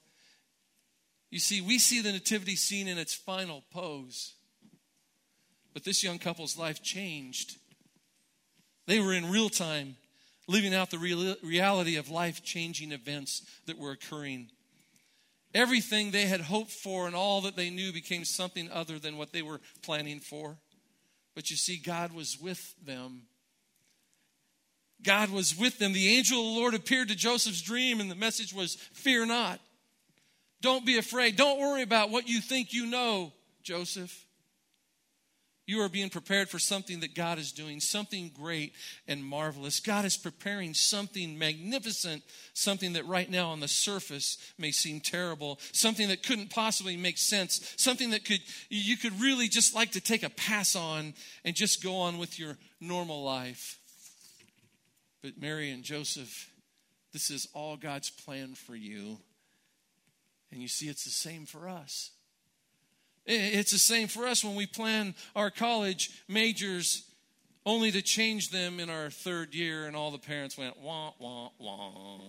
You 1.31 1.39
see, 1.39 1.61
we 1.61 1.79
see 1.79 2.03
the 2.03 2.13
nativity 2.13 2.57
scene 2.57 2.89
in 2.89 2.99
its 2.99 3.15
final 3.15 3.63
pose. 3.73 4.35
But 5.73 5.85
this 5.85 6.03
young 6.03 6.19
couple's 6.19 6.57
life 6.57 6.83
changed. 6.83 7.57
They 8.87 9.01
were 9.01 9.13
in 9.13 9.31
real 9.31 9.49
time 9.49 9.97
living 10.47 10.75
out 10.75 10.91
the 10.91 10.99
real, 10.99 11.37
reality 11.43 11.97
of 11.97 12.11
life 12.11 12.43
changing 12.43 12.93
events 12.93 13.43
that 13.67 13.79
were 13.79 13.93
occurring. 13.93 14.49
Everything 15.55 16.11
they 16.11 16.27
had 16.27 16.43
hoped 16.43 16.71
for 16.71 17.07
and 17.07 17.17
all 17.17 17.41
that 17.43 17.57
they 17.57 17.71
knew 17.71 17.93
became 17.93 18.25
something 18.25 18.71
other 18.71 18.99
than 18.99 19.17
what 19.17 19.33
they 19.33 19.43
were 19.43 19.61
planning 19.83 20.21
for. 20.21 20.59
But 21.35 21.51
you 21.51 21.57
see, 21.57 21.79
God 21.79 22.13
was 22.13 22.39
with 22.41 22.75
them. 22.85 23.23
God 25.03 25.31
was 25.31 25.57
with 25.57 25.79
them. 25.79 25.93
The 25.93 26.17
angel 26.17 26.39
of 26.39 26.45
the 26.47 26.61
Lord 26.61 26.75
appeared 26.75 27.09
to 27.09 27.17
Joseph's 27.17 27.63
dream, 27.63 28.01
and 28.01 28.11
the 28.11 28.15
message 28.15 28.55
was 28.55 28.77
Fear 28.93 29.27
not. 29.27 29.61
Don't 30.63 30.87
be 30.87 30.99
afraid. 30.99 31.37
Don't 31.37 31.61
worry 31.61 31.83
about 31.83 32.11
what 32.11 32.29
you 32.29 32.41
think 32.41 32.73
you 32.73 32.87
know, 32.87 33.33
Joseph. 33.63 34.26
You 35.67 35.83
are 35.83 35.89
being 35.89 36.11
prepared 36.11 36.49
for 36.49 36.61
something 36.61 37.01
that 37.01 37.17
God 37.17 37.39
is 37.39 37.51
doing, 37.51 37.81
something 37.81 38.31
great 38.33 38.73
and 39.09 39.25
marvelous. 39.25 39.81
God 39.81 40.05
is 40.05 40.17
preparing 40.17 40.75
something 40.75 41.37
magnificent, 41.37 42.23
something 42.55 42.93
that 42.93 43.05
right 43.07 43.29
now 43.29 43.49
on 43.49 43.59
the 43.59 43.67
surface 43.67 44.39
may 44.59 44.71
seem 44.71 45.01
terrible, 45.01 45.59
something 45.73 46.07
that 46.09 46.23
couldn't 46.23 46.51
possibly 46.51 46.97
make 46.97 47.19
sense, 47.19 47.75
something 47.77 48.11
that 48.11 48.25
could 48.25 48.41
you 48.69 48.97
could 48.97 49.21
really 49.21 49.49
just 49.49 49.75
like 49.75 49.91
to 49.93 50.01
take 50.01 50.23
a 50.23 50.31
pass 50.31 50.77
on 50.77 51.15
and 51.45 51.57
just 51.57 51.83
go 51.83 51.97
on 51.97 52.19
with 52.19 52.39
your 52.39 52.57
normal 52.81 53.25
life. 53.25 53.81
But 55.21 55.41
Mary 55.41 55.73
and 55.73 55.83
Joseph, 55.83 56.49
this 57.13 57.29
is 57.29 57.49
all 57.53 57.77
God's 57.77 58.11
plan 58.11 58.55
for 58.55 58.77
you. 58.77 59.19
And 60.53 60.63
you 60.63 60.69
see, 60.69 60.87
it's 60.87 61.05
the 61.05 61.11
same 61.11 61.45
for 61.45 61.69
us. 61.69 62.13
It's 63.27 63.73
the 63.73 63.79
same 63.79 64.09
for 64.09 64.27
us 64.27 64.45
when 64.45 64.55
we 64.55 64.67
plan 64.67 65.15
our 65.35 65.51
college 65.51 66.11
majors 66.29 67.03
only 67.65 67.91
to 67.91 68.01
change 68.01 68.51
them 68.51 68.79
in 68.79 68.89
our 68.89 69.11
third 69.11 69.53
year, 69.53 69.87
and 69.87 69.97
all 69.97 70.13
the 70.13 70.19
parents 70.19 70.57
went, 70.57 70.79
wah, 70.79 71.13
wah, 71.19 71.49
wah. 71.59 72.21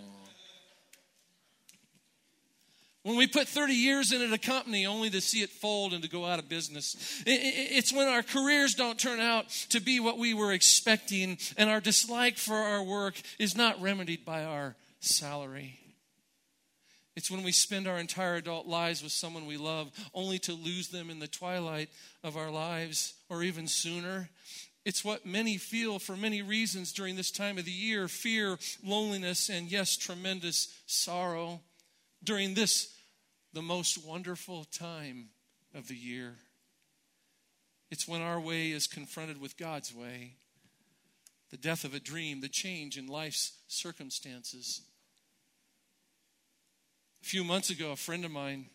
When 3.03 3.15
we 3.15 3.27
put 3.27 3.47
30 3.47 3.73
years 3.73 4.11
into 4.11 4.33
a 4.33 4.37
company 4.37 4.85
only 4.85 5.09
to 5.11 5.21
see 5.21 5.41
it 5.41 5.49
fold 5.49 5.93
and 5.93 6.03
to 6.03 6.09
go 6.09 6.25
out 6.25 6.39
of 6.39 6.49
business. 6.49 7.23
It's 7.25 7.93
when 7.93 8.09
our 8.09 8.23
careers 8.23 8.73
don't 8.73 8.99
turn 8.99 9.21
out 9.21 9.47
to 9.69 9.79
be 9.79 10.01
what 10.01 10.17
we 10.17 10.33
were 10.33 10.51
expecting, 10.51 11.37
and 11.55 11.69
our 11.69 11.79
dislike 11.79 12.37
for 12.37 12.55
our 12.55 12.83
work 12.83 13.13
is 13.39 13.55
not 13.55 13.79
remedied 13.81 14.25
by 14.25 14.43
our 14.43 14.75
salary. 14.99 15.79
It's 17.17 17.31
when 17.31 17.41
we 17.41 17.51
spend 17.51 17.87
our 17.87 17.97
entire 17.97 18.35
adult 18.35 18.67
lives 18.67 19.01
with 19.01 19.11
someone 19.11 19.47
we 19.47 19.57
love 19.57 19.89
only 20.13 20.37
to 20.37 20.53
lose 20.53 20.89
them 20.89 21.09
in 21.09 21.17
the 21.17 21.27
twilight 21.27 21.89
of 22.23 22.37
our 22.37 22.51
lives 22.51 23.15
or 23.27 23.41
even 23.41 23.65
sooner. 23.65 24.29
It's 24.85 25.03
what 25.03 25.25
many 25.25 25.57
feel 25.57 25.97
for 25.97 26.15
many 26.15 26.43
reasons 26.43 26.93
during 26.93 27.15
this 27.15 27.31
time 27.31 27.57
of 27.57 27.65
the 27.65 27.71
year 27.71 28.07
fear, 28.07 28.59
loneliness, 28.85 29.49
and 29.49 29.67
yes, 29.67 29.97
tremendous 29.97 30.71
sorrow 30.85 31.61
during 32.23 32.53
this, 32.53 32.93
the 33.51 33.63
most 33.63 34.05
wonderful 34.05 34.65
time 34.65 35.29
of 35.73 35.87
the 35.87 35.95
year. 35.95 36.35
It's 37.89 38.07
when 38.07 38.21
our 38.21 38.39
way 38.39 38.69
is 38.69 38.85
confronted 38.85 39.41
with 39.41 39.57
God's 39.57 39.91
way 39.91 40.33
the 41.49 41.57
death 41.57 41.83
of 41.83 41.95
a 41.95 41.99
dream, 41.99 42.41
the 42.41 42.47
change 42.47 42.95
in 42.95 43.07
life's 43.07 43.53
circumstances. 43.67 44.81
A 47.27 47.29
few 47.29 47.43
months 47.43 47.69
ago, 47.69 47.91
a 47.91 47.97
friend 47.97 48.23
of 48.23 48.31
mine 48.31 48.67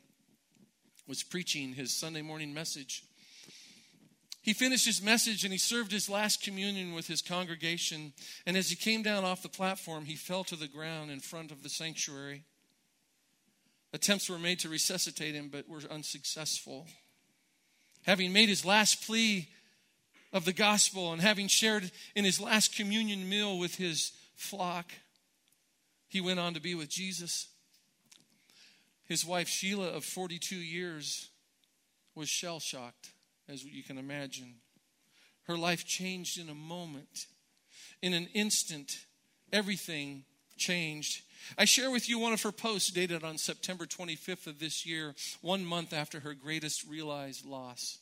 was 1.09 1.23
preaching 1.23 1.73
his 1.73 1.91
Sunday 1.91 2.21
morning 2.21 2.53
message. 2.53 3.03
He 4.43 4.53
finished 4.53 4.85
his 4.85 5.01
message 5.01 5.43
and 5.43 5.55
he 5.55 5.59
served 5.59 5.91
his 5.91 6.07
last 6.07 6.43
communion 6.43 6.93
with 6.93 7.07
his 7.07 7.23
congregation. 7.23 8.12
And 8.45 8.55
as 8.55 8.69
he 8.69 8.77
came 8.77 9.03
down 9.03 9.25
off 9.25 9.43
the 9.43 9.49
platform, 9.49 10.05
he 10.05 10.17
fell 10.17 10.45
to 10.45 10.55
the 10.55 10.69
ground 10.69 11.11
in 11.11 11.21
front 11.21 11.51
of 11.51 11.62
the 11.62 11.71
sanctuary. 11.71 12.45
Attempts 13.95 14.29
were 14.29 14.38
made 14.38 14.59
to 14.59 14.69
resuscitate 14.69 15.35
him, 15.35 15.49
but 15.51 15.67
were 15.67 15.81
unsuccessful. 15.91 16.87
Having 18.03 18.35
made 18.35 18.51
his 18.51 18.67
last 18.67 19.07
plea 19.07 19.49
of 20.31 20.45
the 20.45 20.53
gospel 20.53 21.15
and 21.15 21.23
having 21.23 21.49
shared 21.49 21.91
in 22.15 22.27
his 22.27 22.38
last 22.38 22.77
communion 22.77 23.27
meal 23.31 23.59
with 23.59 23.77
his 23.77 24.12
flock, 24.37 24.93
he 26.07 26.21
went 26.21 26.38
on 26.38 26.53
to 26.53 26.61
be 26.61 26.75
with 26.75 26.91
Jesus. 26.91 27.49
His 29.12 29.27
wife, 29.27 29.46
Sheila, 29.46 29.88
of 29.88 30.07
42 30.07 30.57
years, 30.57 31.29
was 32.14 32.31
shell 32.31 32.61
shocked, 32.61 33.11
as 33.46 33.62
you 33.62 33.83
can 33.83 33.98
imagine. 33.98 34.55
Her 35.42 35.59
life 35.59 35.85
changed 35.85 36.40
in 36.40 36.48
a 36.48 36.55
moment. 36.55 37.27
In 38.01 38.14
an 38.14 38.29
instant, 38.33 39.05
everything 39.53 40.25
changed. 40.57 41.25
I 41.59 41.66
share 41.66 41.90
with 41.90 42.09
you 42.09 42.18
one 42.18 42.33
of 42.33 42.40
her 42.40 42.53
posts 42.53 42.90
dated 42.90 43.22
on 43.22 43.37
September 43.37 43.85
25th 43.85 44.46
of 44.46 44.59
this 44.59 44.87
year, 44.87 45.14
one 45.42 45.62
month 45.62 45.92
after 45.92 46.20
her 46.20 46.33
greatest 46.33 46.88
realized 46.88 47.44
loss. 47.44 47.98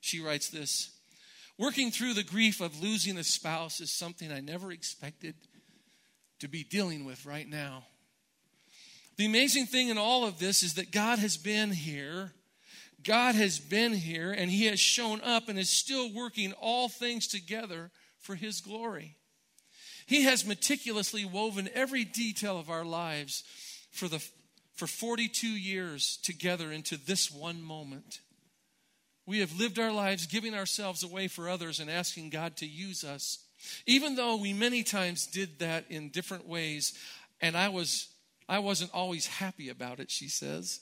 She 0.00 0.20
writes 0.20 0.50
this 0.50 0.92
Working 1.58 1.90
through 1.90 2.14
the 2.14 2.22
grief 2.22 2.60
of 2.60 2.80
losing 2.80 3.18
a 3.18 3.24
spouse 3.24 3.80
is 3.80 3.90
something 3.90 4.30
I 4.30 4.38
never 4.38 4.70
expected 4.70 5.34
to 6.38 6.46
be 6.46 6.62
dealing 6.62 7.04
with 7.04 7.26
right 7.26 7.48
now. 7.48 7.86
The 9.16 9.26
amazing 9.26 9.66
thing 9.66 9.88
in 9.88 9.98
all 9.98 10.24
of 10.24 10.38
this 10.38 10.62
is 10.62 10.74
that 10.74 10.90
God 10.90 11.18
has 11.18 11.36
been 11.36 11.70
here. 11.70 12.32
God 13.02 13.34
has 13.34 13.58
been 13.58 13.92
here 13.92 14.32
and 14.32 14.50
He 14.50 14.66
has 14.66 14.80
shown 14.80 15.20
up 15.20 15.48
and 15.48 15.58
is 15.58 15.68
still 15.68 16.12
working 16.12 16.52
all 16.54 16.88
things 16.88 17.28
together 17.28 17.90
for 18.18 18.34
His 18.34 18.60
glory. 18.60 19.16
He 20.06 20.22
has 20.22 20.46
meticulously 20.46 21.24
woven 21.24 21.68
every 21.74 22.04
detail 22.04 22.58
of 22.58 22.70
our 22.70 22.84
lives 22.84 23.44
for, 23.90 24.08
the, 24.08 24.22
for 24.74 24.86
42 24.86 25.46
years 25.46 26.18
together 26.22 26.72
into 26.72 26.96
this 26.96 27.30
one 27.30 27.62
moment. 27.62 28.20
We 29.26 29.38
have 29.38 29.58
lived 29.58 29.78
our 29.78 29.92
lives 29.92 30.26
giving 30.26 30.54
ourselves 30.54 31.02
away 31.02 31.28
for 31.28 31.48
others 31.48 31.80
and 31.80 31.90
asking 31.90 32.30
God 32.30 32.56
to 32.58 32.66
use 32.66 33.04
us. 33.04 33.38
Even 33.86 34.16
though 34.16 34.36
we 34.36 34.52
many 34.52 34.82
times 34.82 35.26
did 35.26 35.60
that 35.60 35.86
in 35.88 36.10
different 36.10 36.46
ways, 36.46 36.92
and 37.40 37.56
I 37.56 37.70
was 37.70 38.08
I 38.48 38.58
wasn't 38.58 38.92
always 38.92 39.26
happy 39.26 39.68
about 39.68 40.00
it, 40.00 40.10
she 40.10 40.28
says. 40.28 40.80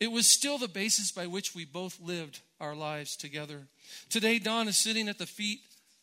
It 0.00 0.12
was 0.12 0.26
still 0.26 0.58
the 0.58 0.68
basis 0.68 1.10
by 1.10 1.26
which 1.26 1.54
we 1.54 1.64
both 1.64 2.00
lived 2.00 2.40
our 2.60 2.74
lives 2.74 3.16
together. 3.16 3.66
Today, 4.08 4.38
Don 4.38 4.68
is 4.68 4.76
sitting 4.76 5.08
at 5.08 5.18
the 5.18 5.26
feet 5.26 5.60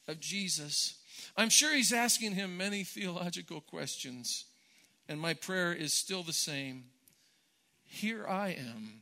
of 0.08 0.20
Jesus. 0.20 0.96
I'm 1.38 1.50
sure 1.50 1.74
he's 1.74 1.94
asking 1.94 2.34
him 2.34 2.58
many 2.58 2.84
theological 2.84 3.62
questions, 3.62 4.46
and 5.08 5.20
my 5.20 5.34
prayer 5.34 5.74
is 5.74 5.94
still 5.94 6.24
the 6.24 6.34
same. 6.34 6.86
Here 7.86 8.28
I 8.28 8.50
am. 8.50 9.02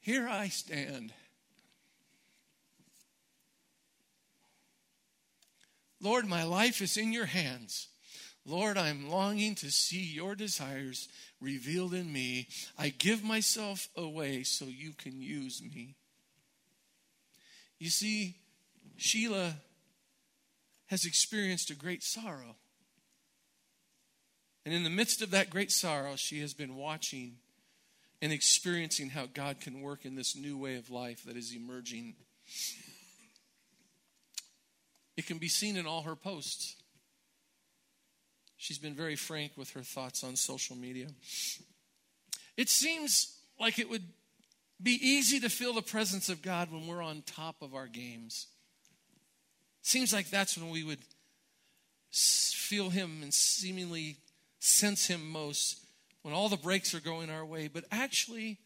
Here 0.00 0.28
I 0.28 0.48
stand. 0.48 1.12
Lord, 6.00 6.26
my 6.26 6.42
life 6.42 6.82
is 6.82 6.96
in 6.96 7.12
your 7.12 7.26
hands. 7.26 7.86
Lord, 8.44 8.76
I'm 8.76 9.08
longing 9.08 9.54
to 9.56 9.70
see 9.70 10.02
your 10.02 10.34
desires 10.34 11.08
revealed 11.40 11.94
in 11.94 12.12
me. 12.12 12.48
I 12.76 12.88
give 12.88 13.22
myself 13.22 13.88
away 13.96 14.42
so 14.42 14.64
you 14.64 14.92
can 14.92 15.22
use 15.22 15.62
me. 15.62 15.94
You 17.78 17.90
see, 17.90 18.36
Sheila 18.96 19.54
has 20.86 21.04
experienced 21.04 21.70
a 21.70 21.74
great 21.74 22.02
sorrow. 22.02 22.56
And 24.64 24.74
in 24.74 24.84
the 24.84 24.90
midst 24.90 25.22
of 25.22 25.30
that 25.30 25.50
great 25.50 25.70
sorrow, 25.70 26.14
she 26.16 26.40
has 26.40 26.54
been 26.54 26.76
watching 26.76 27.38
and 28.20 28.32
experiencing 28.32 29.10
how 29.10 29.26
God 29.26 29.60
can 29.60 29.80
work 29.82 30.04
in 30.04 30.14
this 30.14 30.36
new 30.36 30.56
way 30.56 30.76
of 30.76 30.90
life 30.90 31.24
that 31.24 31.36
is 31.36 31.54
emerging. 31.54 32.14
It 35.16 35.26
can 35.26 35.38
be 35.38 35.48
seen 35.48 35.76
in 35.76 35.86
all 35.86 36.02
her 36.02 36.14
posts. 36.14 36.76
She's 38.62 38.78
been 38.78 38.94
very 38.94 39.16
frank 39.16 39.54
with 39.56 39.70
her 39.70 39.80
thoughts 39.80 40.22
on 40.22 40.36
social 40.36 40.76
media. 40.76 41.08
It 42.56 42.68
seems 42.68 43.36
like 43.58 43.80
it 43.80 43.90
would 43.90 44.04
be 44.80 45.00
easy 45.02 45.40
to 45.40 45.48
feel 45.48 45.72
the 45.72 45.82
presence 45.82 46.28
of 46.28 46.42
God 46.42 46.70
when 46.70 46.86
we're 46.86 47.02
on 47.02 47.24
top 47.26 47.56
of 47.60 47.74
our 47.74 47.88
games. 47.88 48.46
Seems 49.82 50.12
like 50.12 50.30
that's 50.30 50.56
when 50.56 50.70
we 50.70 50.84
would 50.84 51.00
feel 52.12 52.88
Him 52.90 53.18
and 53.20 53.34
seemingly 53.34 54.18
sense 54.60 55.08
Him 55.08 55.28
most 55.28 55.80
when 56.22 56.32
all 56.32 56.48
the 56.48 56.56
breaks 56.56 56.94
are 56.94 57.00
going 57.00 57.30
our 57.30 57.44
way. 57.44 57.66
But 57.66 57.82
actually, 57.90 58.58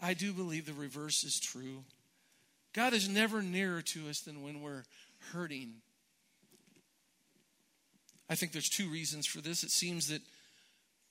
I 0.00 0.14
do 0.14 0.32
believe 0.32 0.66
the 0.66 0.72
reverse 0.72 1.24
is 1.24 1.40
true. 1.40 1.82
God 2.74 2.92
is 2.92 3.08
never 3.08 3.42
nearer 3.42 3.82
to 3.82 4.08
us 4.08 4.20
than 4.20 4.44
when 4.44 4.62
we're 4.62 4.84
hurting. 5.32 5.82
I 8.32 8.34
think 8.34 8.52
there's 8.52 8.70
two 8.70 8.88
reasons 8.88 9.26
for 9.26 9.42
this. 9.42 9.62
It 9.62 9.70
seems 9.70 10.08
that 10.08 10.22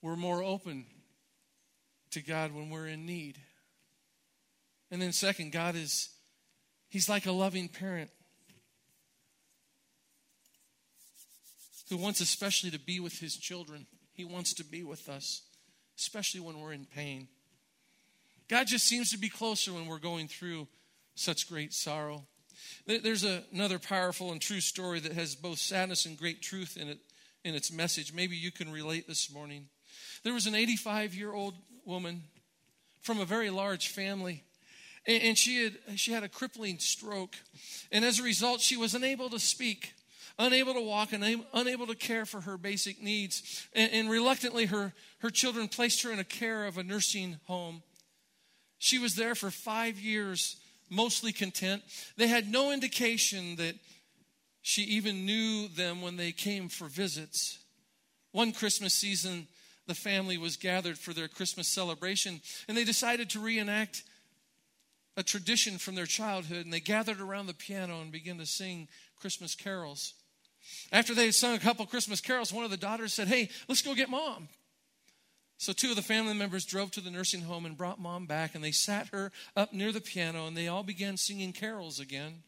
we're 0.01 0.15
more 0.15 0.41
open 0.41 0.87
to 2.09 2.19
God 2.19 2.51
when 2.51 2.71
we're 2.71 2.87
in 2.87 3.05
need. 3.05 3.37
And 4.89 4.99
then, 4.99 5.11
second, 5.11 5.51
God 5.51 5.75
is, 5.75 6.09
He's 6.89 7.07
like 7.07 7.27
a 7.27 7.31
loving 7.31 7.69
parent 7.69 8.09
who 11.91 11.97
wants 11.97 12.21
especially 12.21 12.71
to 12.71 12.79
be 12.79 12.99
with 12.99 13.19
His 13.19 13.37
children. 13.37 13.85
He 14.13 14.25
wants 14.25 14.55
to 14.55 14.63
be 14.63 14.83
with 14.83 15.07
us, 15.07 15.43
especially 15.99 16.39
when 16.39 16.59
we're 16.59 16.73
in 16.73 16.87
pain. 16.87 17.27
God 18.47 18.65
just 18.65 18.87
seems 18.87 19.11
to 19.11 19.19
be 19.19 19.29
closer 19.29 19.73
when 19.73 19.85
we're 19.85 19.99
going 19.99 20.27
through 20.27 20.67
such 21.13 21.47
great 21.47 21.71
sorrow. 21.71 22.23
There's 22.87 23.23
a, 23.23 23.43
another 23.53 23.77
powerful 23.77 24.31
and 24.31 24.41
true 24.41 24.59
story 24.59 24.99
that 25.01 25.13
has 25.13 25.35
both 25.35 25.59
sadness 25.59 26.07
and 26.07 26.17
great 26.17 26.41
truth 26.41 26.77
in 26.77 26.89
it 26.89 26.97
in 27.43 27.55
its 27.55 27.71
message. 27.71 28.13
Maybe 28.13 28.35
you 28.35 28.51
can 28.51 28.71
relate 28.71 29.07
this 29.07 29.31
morning. 29.31 29.67
There 30.23 30.33
was 30.33 30.47
an 30.47 30.55
85 30.55 31.13
year 31.13 31.33
old 31.33 31.55
woman 31.85 32.23
from 33.01 33.19
a 33.19 33.25
very 33.25 33.49
large 33.49 33.87
family. 33.87 34.43
And 35.07 35.35
she 35.35 35.63
had, 35.63 35.99
she 35.99 36.11
had 36.11 36.23
a 36.23 36.29
crippling 36.29 36.77
stroke. 36.77 37.35
And 37.91 38.05
as 38.05 38.19
a 38.19 38.23
result, 38.23 38.61
she 38.61 38.77
was 38.77 38.93
unable 38.93 39.31
to 39.31 39.39
speak, 39.39 39.93
unable 40.37 40.75
to 40.75 40.81
walk, 40.81 41.11
and 41.11 41.43
unable 41.53 41.87
to 41.87 41.95
care 41.95 42.23
for 42.23 42.41
her 42.41 42.55
basic 42.55 43.01
needs. 43.01 43.67
And, 43.73 43.91
and 43.91 44.09
reluctantly, 44.11 44.67
her, 44.67 44.93
her 45.19 45.31
children 45.31 45.67
placed 45.67 46.03
her 46.03 46.11
in 46.11 46.19
a 46.19 46.23
care 46.23 46.67
of 46.67 46.77
a 46.77 46.83
nursing 46.83 47.39
home. 47.45 47.81
She 48.77 48.99
was 48.99 49.15
there 49.15 49.33
for 49.33 49.49
five 49.49 49.99
years, 49.99 50.57
mostly 50.87 51.31
content. 51.31 51.81
They 52.17 52.27
had 52.27 52.51
no 52.51 52.71
indication 52.71 53.55
that 53.55 53.75
she 54.61 54.83
even 54.83 55.25
knew 55.25 55.67
them 55.67 56.01
when 56.01 56.17
they 56.17 56.31
came 56.31 56.69
for 56.69 56.87
visits. 56.87 57.59
One 58.31 58.51
Christmas 58.51 58.93
season, 58.93 59.47
the 59.87 59.95
family 59.95 60.37
was 60.37 60.55
gathered 60.55 60.97
for 60.97 61.13
their 61.13 61.27
Christmas 61.27 61.67
celebration, 61.67 62.41
and 62.67 62.77
they 62.77 62.83
decided 62.83 63.29
to 63.31 63.39
reenact 63.39 64.03
a 65.17 65.23
tradition 65.23 65.77
from 65.77 65.95
their 65.95 66.05
childhood, 66.05 66.63
and 66.63 66.73
they 66.73 66.79
gathered 66.79 67.19
around 67.19 67.47
the 67.47 67.53
piano 67.53 68.01
and 68.01 68.11
began 68.11 68.37
to 68.37 68.45
sing 68.45 68.87
Christmas 69.19 69.55
carols. 69.55 70.13
After 70.91 71.13
they 71.13 71.25
had 71.25 71.35
sung 71.35 71.55
a 71.55 71.59
couple 71.59 71.85
Christmas 71.85 72.21
carols, 72.21 72.53
one 72.53 72.63
of 72.63 72.71
the 72.71 72.77
daughters 72.77 73.13
said, 73.13 73.27
Hey, 73.27 73.49
let's 73.67 73.81
go 73.81 73.95
get 73.95 74.09
mom. 74.09 74.47
So, 75.57 75.73
two 75.73 75.91
of 75.91 75.95
the 75.95 76.01
family 76.01 76.33
members 76.33 76.65
drove 76.65 76.89
to 76.91 77.01
the 77.01 77.11
nursing 77.11 77.41
home 77.41 77.65
and 77.65 77.77
brought 77.77 77.99
mom 77.99 78.25
back, 78.25 78.55
and 78.55 78.63
they 78.63 78.71
sat 78.71 79.09
her 79.09 79.31
up 79.55 79.73
near 79.73 79.91
the 79.91 80.01
piano, 80.01 80.47
and 80.47 80.57
they 80.57 80.67
all 80.67 80.81
began 80.81 81.17
singing 81.17 81.53
carols 81.53 81.99
again. 81.99 82.41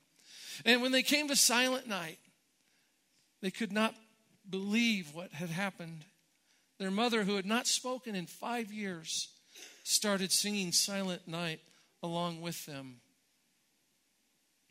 And 0.66 0.82
when 0.82 0.92
they 0.92 1.04
came 1.04 1.28
to 1.28 1.36
Silent 1.36 1.88
Night, 1.88 2.20
they 3.42 3.52
could 3.52 3.72
not 3.72 3.96
believe 4.50 5.14
what 5.14 5.32
had 5.32 5.50
happened. 5.50 6.06
Their 6.80 6.92
mother, 6.92 7.24
who 7.24 7.36
had 7.36 7.46
not 7.46 7.68
spoken 7.68 8.16
in 8.16 8.26
five 8.26 8.72
years, 8.72 9.30
started 9.84 10.32
singing 10.32 10.72
Silent 10.72 11.28
Night 11.28 11.60
along 12.02 12.42
with 12.42 12.66
them. 12.66 13.02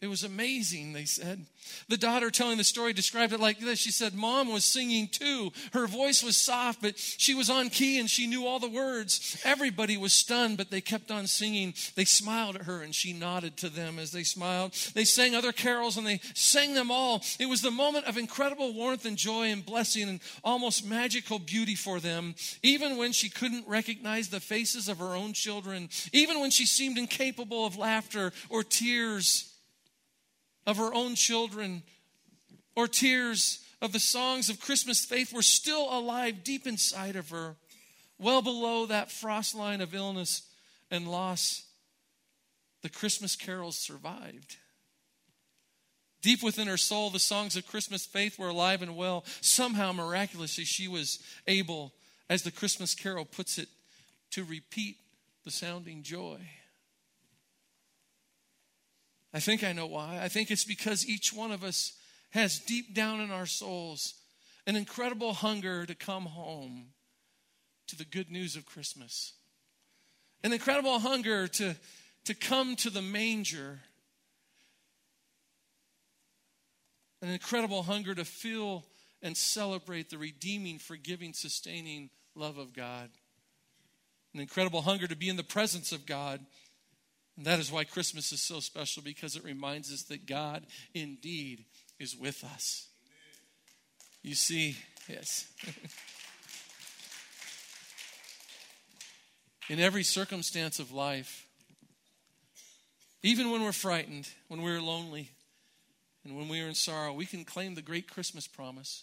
It 0.03 0.11
was 0.11 0.25
amazing, 0.25 0.95
they 0.95 1.05
said. 1.05 1.47
The 1.88 1.97
daughter 1.97 2.33
telling 2.33 2.59
the 2.59 2.65
story 2.65 2.93
described 2.93 3.33
it 3.33 3.38
like 3.38 3.61
this. 3.61 3.79
She 3.79 3.93
said, 3.93 4.15
Mom 4.15 4.53
was 4.53 4.65
singing 4.65 5.07
too. 5.07 5.53
Her 5.73 5.87
voice 5.87 6.25
was 6.25 6.37
soft, 6.37 6.83
but 6.83 6.99
she 6.99 7.35
was 7.35 7.49
on 7.49 7.71
key 7.71 8.01
and 8.01 8.11
she 8.11 8.27
knew 8.27 8.45
all 8.45 8.59
the 8.59 8.69
words. 8.69 9.41
Everybody 9.45 9.97
was 9.97 10.12
stunned, 10.12 10.57
but 10.57 10.73
they 10.73 10.81
kept 10.81 11.12
on 11.12 11.29
singing. 11.29 11.75
They 11.95 12.05
smiled 12.05 12.57
at 12.57 12.62
her 12.62 12.83
and 12.83 12.93
she 12.93 13.12
nodded 13.12 13.57
to 13.59 13.69
them 13.69 14.01
as 14.01 14.11
they 14.11 14.25
smiled. 14.25 14.73
They 14.95 15.05
sang 15.05 15.37
other 15.37 15.53
carols 15.53 15.97
and 15.97 16.05
they 16.05 16.19
sang 16.35 16.75
them 16.75 16.91
all. 16.91 17.23
It 17.38 17.49
was 17.49 17.62
the 17.62 17.71
moment 17.71 18.07
of 18.07 18.19
incredible 18.19 18.75
warmth 18.75 19.05
and 19.05 19.17
joy 19.17 19.53
and 19.53 19.65
blessing 19.65 20.09
and 20.09 20.19
almost 20.43 20.85
magical 20.85 21.38
beauty 21.38 21.77
for 21.77 22.01
them. 22.01 22.35
Even 22.65 22.97
when 22.97 23.12
she 23.12 23.29
couldn't 23.29 23.69
recognize 23.69 24.31
the 24.31 24.41
faces 24.41 24.88
of 24.88 24.99
her 24.99 25.15
own 25.15 25.33
children, 25.33 25.91
even 26.12 26.41
when 26.41 26.51
she 26.51 26.67
seemed 26.67 26.99
incapable 26.99 27.65
of 27.65 27.77
laughter 27.77 28.33
or 28.51 28.65
tears 28.65 29.52
of 30.66 30.77
her 30.77 30.92
own 30.94 31.14
children 31.14 31.83
or 32.75 32.88
tears 32.88 33.61
of 33.81 33.92
the 33.92 34.01
songs 34.01 34.48
of 34.48 34.61
Christmas 34.61 35.05
faith 35.05 35.33
were 35.33 35.42
still 35.42 35.88
alive 35.90 36.44
deep 36.44 36.66
inside 36.66 37.16
of 37.16 37.31
her, 37.31 37.57
well 38.18 38.42
below 38.42 38.87
that 38.87 39.11
frost 39.11 39.55
line 39.55 39.81
of 39.81 39.94
illness 39.94 40.42
and 40.90 41.11
loss. 41.11 41.64
The 42.83 42.88
Christmas 42.88 43.37
carols 43.37 43.77
survived. 43.77 44.57
Deep 46.22 46.42
within 46.42 46.68
her 46.68 46.77
soul, 46.77 47.11
the 47.11 47.18
songs 47.18 47.57
of 47.57 47.66
Christmas 47.66 48.07
faith 48.07 48.38
were 48.38 48.48
alive 48.48 48.81
and 48.81 48.96
well. 48.96 49.25
Somehow, 49.41 49.93
miraculously, 49.93 50.64
she 50.64 50.87
was 50.87 51.18
able, 51.49 51.93
as 52.30 52.43
the 52.43 52.53
Christmas 52.53 52.95
carol 52.95 53.24
puts 53.24 53.59
it, 53.59 53.68
to 54.30 54.45
repeat 54.45 54.97
the 55.45 55.51
sounding 55.51 56.05
joy. 56.05 56.39
I 59.35 59.41
think 59.41 59.64
I 59.64 59.72
know 59.72 59.87
why. 59.87 60.20
I 60.22 60.28
think 60.28 60.51
it's 60.51 60.64
because 60.64 61.09
each 61.09 61.33
one 61.33 61.53
of 61.53 61.64
us 61.64 61.93
has 62.30 62.59
deep 62.59 62.95
down 62.95 63.20
in 63.20 63.30
our 63.30 63.47
souls 63.47 64.14
an 64.66 64.76
incredible 64.76 65.33
hunger 65.33 65.87
to 65.87 65.95
come 65.95 66.24
home 66.26 66.87
to 67.89 67.97
the 67.97 68.05
good 68.05 68.30
news 68.30 68.57
of 68.57 68.64
Christmas, 68.64 69.35
an 70.45 70.53
incredible 70.53 70.99
hunger 70.99 71.49
to, 71.49 71.74
to 72.24 72.35
come 72.35 72.76
to 72.76 72.91
the 72.91 73.03
manger, 73.03 73.80
an 77.20 77.28
incredible 77.28 77.83
hunger 77.83 78.14
to 78.14 78.24
feel 78.24 78.85
and 79.22 79.37
celebrate 79.37 80.11
the 80.11 80.18
redeeming, 80.18 80.78
forgiving, 80.78 81.33
sustaining 81.33 82.11
love 82.35 82.59
of 82.59 82.72
God, 82.72 83.11
an 84.35 84.41
incredible 84.41 84.83
hunger 84.83 85.07
to 85.07 85.16
be 85.16 85.28
in 85.28 85.37
the 85.37 85.45
presence 85.45 85.93
of 85.93 86.07
God. 86.07 86.41
And 87.43 87.47
that 87.49 87.59
is 87.59 87.72
why 87.72 87.82
Christmas 87.82 88.30
is 88.30 88.40
so 88.40 88.61
special 88.61 89.03
because 89.03 89.34
it 89.34 89.43
reminds 89.43 89.93
us 89.93 90.05
that 90.05 90.26
God 90.26 90.64
indeed 90.95 91.64
is 91.99 92.16
with 92.16 92.45
us. 92.45 92.86
You 94.22 94.36
see, 94.36 94.76
yes. 95.09 95.53
in 99.68 99.80
every 99.80 100.05
circumstance 100.05 100.78
of 100.78 100.93
life, 100.93 101.49
even 103.24 103.51
when 103.51 103.64
we're 103.64 103.72
frightened, 103.72 104.28
when 104.47 104.62
we're 104.62 104.80
lonely, 104.80 105.32
and 106.24 106.36
when 106.36 106.47
we 106.47 106.61
are 106.61 106.68
in 106.68 106.74
sorrow, 106.74 107.12
we 107.12 107.26
can 107.26 107.45
claim 107.45 107.74
the 107.74 107.82
great 107.82 108.09
Christmas 108.09 108.47
promise. 108.47 109.03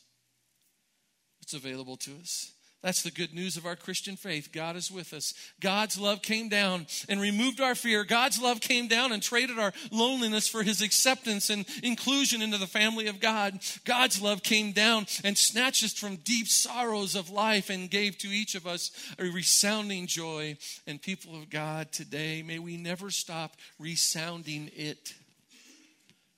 It's 1.41 1.53
available 1.53 1.97
to 1.97 2.11
us. 2.21 2.53
That's 2.82 3.03
the 3.03 3.11
good 3.11 3.34
news 3.34 3.57
of 3.57 3.65
our 3.65 3.75
Christian 3.75 4.15
faith. 4.15 4.53
God 4.53 4.77
is 4.77 4.89
with 4.89 5.13
us. 5.13 5.34
God's 5.59 5.99
love 5.99 6.21
came 6.21 6.47
down 6.47 6.88
and 7.09 7.19
removed 7.19 7.59
our 7.59 7.75
fear. 7.75 8.05
God's 8.05 8.41
love 8.41 8.61
came 8.61 8.88
down 8.88 9.11
and 9.11 9.21
traded 9.21 9.59
our 9.59 9.73
loneliness 9.91 10.47
for 10.47 10.63
his 10.63 10.82
acceptance 10.82 11.49
and 11.49 11.65
inclusion 11.84 12.41
into 12.41 12.57
the 12.57 12.67
family 12.67 13.07
of 13.07 13.19
God. 13.19 13.59
God's 13.84 14.21
love 14.21 14.43
came 14.43 14.71
down 14.71 15.07
and 15.25 15.38
snatched 15.38 15.84
us 15.84 15.93
from 15.93 16.17
deep 16.17 16.47
sorrows 16.47 17.15
of 17.15 17.30
life 17.30 17.69
and 17.69 17.89
gave 17.89 18.17
to 18.19 18.30
each 18.30 18.55
of 18.55 18.65
us 18.65 18.91
a 19.19 19.25
resounding 19.25 20.07
joy. 20.07 20.55
And 20.88 21.01
people 21.01 21.36
of 21.36 21.49
God, 21.49 21.91
today, 21.91 22.43
may 22.43 22.59
we 22.59 22.77
never 22.77 23.11
stop 23.11 23.57
resounding 23.77 24.71
it. 24.73 25.13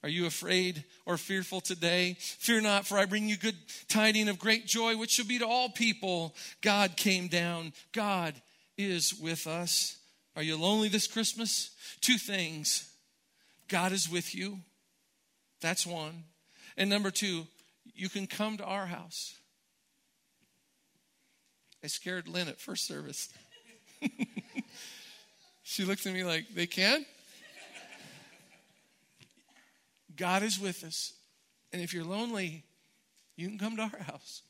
Are 0.04 0.10
you 0.10 0.26
afraid 0.26 0.84
or 1.06 1.18
fearful 1.18 1.62
today? 1.62 2.16
Fear 2.20 2.62
not, 2.62 2.88
for 2.88 2.98
I 2.98 3.06
bring 3.06 3.30
you 3.30 3.38
good 3.38 3.58
tiding 3.88 4.30
of 4.30 4.40
great 4.40 4.66
joy, 4.66 4.98
which 4.98 5.12
shall 5.12 5.26
be 5.26 5.40
to 5.40 5.48
all 5.48 5.70
people. 5.70 6.34
God 6.62 6.98
came 6.98 7.28
down. 7.28 7.74
God 7.92 8.34
is 8.78 9.14
with 9.14 9.46
us. 9.46 9.98
Are 10.36 10.42
you 10.42 10.58
lonely 10.58 10.88
this 10.88 11.08
Christmas? 11.08 11.72
Two 12.00 12.18
things 12.18 12.90
God 13.68 13.92
is 13.92 14.10
with 14.10 14.34
you. 14.34 14.60
That's 15.62 15.86
one. 15.86 16.24
And 16.78 16.90
number 16.90 17.12
two, 17.12 17.46
you 17.94 18.10
can 18.10 18.26
come 18.26 18.58
to 18.58 18.66
our 18.66 18.88
house. 18.88 19.36
I 21.84 21.88
scared 21.88 22.28
Lynn 22.28 22.48
at 22.48 22.60
first 22.60 22.88
service. 22.88 23.30
she 25.64 25.86
looked 25.86 26.06
at 26.06 26.14
me 26.14 26.24
like, 26.24 26.54
they 26.54 26.68
can? 26.68 27.06
God 30.22 30.44
is 30.44 30.60
with 30.60 30.84
us. 30.84 31.14
And 31.74 31.82
if 31.82 31.96
you're 31.96 32.06
lonely, 32.06 32.64
you 33.36 33.48
can 33.48 33.58
come 33.58 33.76
to 33.78 33.82
our 33.82 34.04
house. 34.04 34.44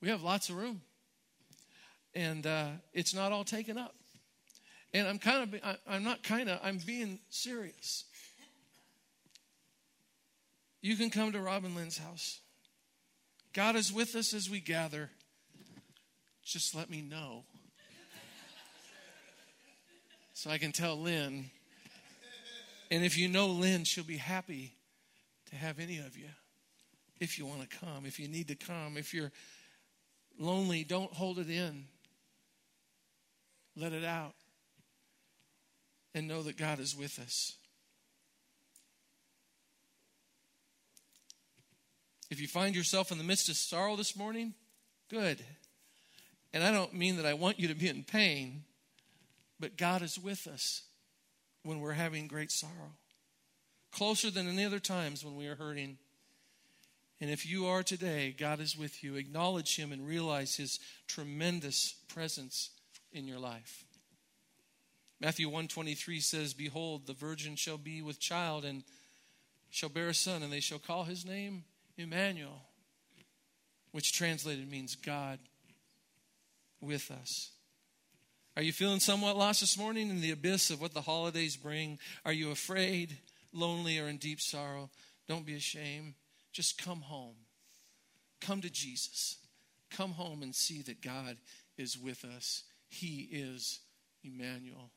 We 0.00 0.08
have 0.08 0.22
lots 0.22 0.48
of 0.48 0.56
room. 0.56 0.80
And 2.14 2.46
uh, 2.46 2.68
it's 2.94 3.12
not 3.12 3.32
all 3.32 3.44
taken 3.44 3.76
up. 3.76 3.94
And 4.94 5.06
I'm 5.06 5.18
kind 5.18 5.54
of, 5.62 5.76
I'm 5.86 6.02
not 6.02 6.22
kind 6.22 6.48
of, 6.48 6.58
I'm 6.62 6.78
being 6.86 7.18
serious. 7.28 8.04
You 10.80 10.96
can 10.96 11.10
come 11.10 11.32
to 11.32 11.40
Robin 11.42 11.74
Lynn's 11.74 11.98
house. 11.98 12.40
God 13.52 13.76
is 13.76 13.92
with 13.92 14.16
us 14.16 14.32
as 14.32 14.48
we 14.48 14.58
gather. 14.58 15.10
Just 16.42 16.74
let 16.74 16.88
me 16.88 17.02
know. 17.02 17.44
So 20.32 20.48
I 20.48 20.56
can 20.56 20.72
tell 20.72 20.98
Lynn 20.98 21.50
and 22.90 23.04
if 23.04 23.18
you 23.18 23.28
know 23.28 23.46
Lynn, 23.46 23.84
she'll 23.84 24.04
be 24.04 24.16
happy 24.16 24.74
to 25.50 25.56
have 25.56 25.78
any 25.78 25.98
of 25.98 26.16
you 26.16 26.28
if 27.20 27.38
you 27.38 27.46
want 27.46 27.68
to 27.68 27.78
come, 27.78 28.04
if 28.04 28.18
you 28.18 28.28
need 28.28 28.48
to 28.48 28.54
come. 28.54 28.96
If 28.96 29.14
you're 29.14 29.32
lonely, 30.38 30.84
don't 30.84 31.12
hold 31.12 31.38
it 31.38 31.48
in. 31.48 31.84
Let 33.76 33.92
it 33.92 34.04
out. 34.04 34.34
And 36.14 36.28
know 36.28 36.42
that 36.42 36.56
God 36.56 36.78
is 36.78 36.96
with 36.96 37.18
us. 37.18 37.52
If 42.30 42.40
you 42.40 42.48
find 42.48 42.74
yourself 42.74 43.12
in 43.12 43.18
the 43.18 43.24
midst 43.24 43.48
of 43.48 43.56
sorrow 43.56 43.96
this 43.96 44.16
morning, 44.16 44.54
good. 45.10 45.40
And 46.52 46.64
I 46.64 46.72
don't 46.72 46.94
mean 46.94 47.16
that 47.16 47.26
I 47.26 47.34
want 47.34 47.60
you 47.60 47.68
to 47.68 47.74
be 47.74 47.88
in 47.88 48.02
pain, 48.02 48.64
but 49.60 49.76
God 49.76 50.02
is 50.02 50.18
with 50.18 50.46
us 50.46 50.85
when 51.66 51.80
we're 51.80 51.92
having 51.92 52.28
great 52.28 52.50
sorrow, 52.50 52.92
closer 53.92 54.30
than 54.30 54.48
any 54.48 54.64
other 54.64 54.78
times 54.78 55.24
when 55.24 55.36
we 55.36 55.46
are 55.46 55.56
hurting. 55.56 55.98
And 57.20 57.30
if 57.30 57.46
you 57.46 57.66
are 57.66 57.82
today, 57.82 58.34
God 58.38 58.60
is 58.60 58.76
with 58.76 59.02
you. 59.02 59.16
Acknowledge 59.16 59.76
Him 59.76 59.92
and 59.92 60.06
realize 60.06 60.56
His 60.56 60.78
tremendous 61.08 61.94
presence 62.08 62.70
in 63.12 63.26
your 63.26 63.38
life. 63.38 63.84
Matthew 65.20 65.46
123 65.48 66.20
says, 66.20 66.52
Behold, 66.52 67.06
the 67.06 67.14
virgin 67.14 67.56
shall 67.56 67.78
be 67.78 68.02
with 68.02 68.20
child 68.20 68.64
and 68.64 68.82
shall 69.70 69.88
bear 69.88 70.08
a 70.08 70.14
son, 70.14 70.42
and 70.42 70.52
they 70.52 70.60
shall 70.60 70.78
call 70.78 71.04
his 71.04 71.24
name 71.24 71.64
Emmanuel, 71.96 72.62
which 73.92 74.12
translated 74.12 74.70
means 74.70 74.94
God 74.94 75.38
with 76.80 77.10
us. 77.10 77.50
Are 78.56 78.62
you 78.62 78.72
feeling 78.72 79.00
somewhat 79.00 79.36
lost 79.36 79.60
this 79.60 79.76
morning 79.76 80.08
in 80.08 80.22
the 80.22 80.30
abyss 80.30 80.70
of 80.70 80.80
what 80.80 80.94
the 80.94 81.02
holidays 81.02 81.56
bring? 81.56 81.98
Are 82.24 82.32
you 82.32 82.50
afraid, 82.50 83.18
lonely, 83.52 83.98
or 83.98 84.08
in 84.08 84.16
deep 84.16 84.40
sorrow? 84.40 84.88
Don't 85.28 85.44
be 85.44 85.54
ashamed. 85.54 86.14
Just 86.52 86.82
come 86.82 87.02
home. 87.02 87.34
Come 88.40 88.62
to 88.62 88.70
Jesus. 88.70 89.36
Come 89.90 90.12
home 90.12 90.42
and 90.42 90.54
see 90.54 90.80
that 90.82 91.02
God 91.02 91.36
is 91.76 91.98
with 91.98 92.24
us. 92.24 92.62
He 92.88 93.28
is 93.30 93.80
Emmanuel. 94.24 94.90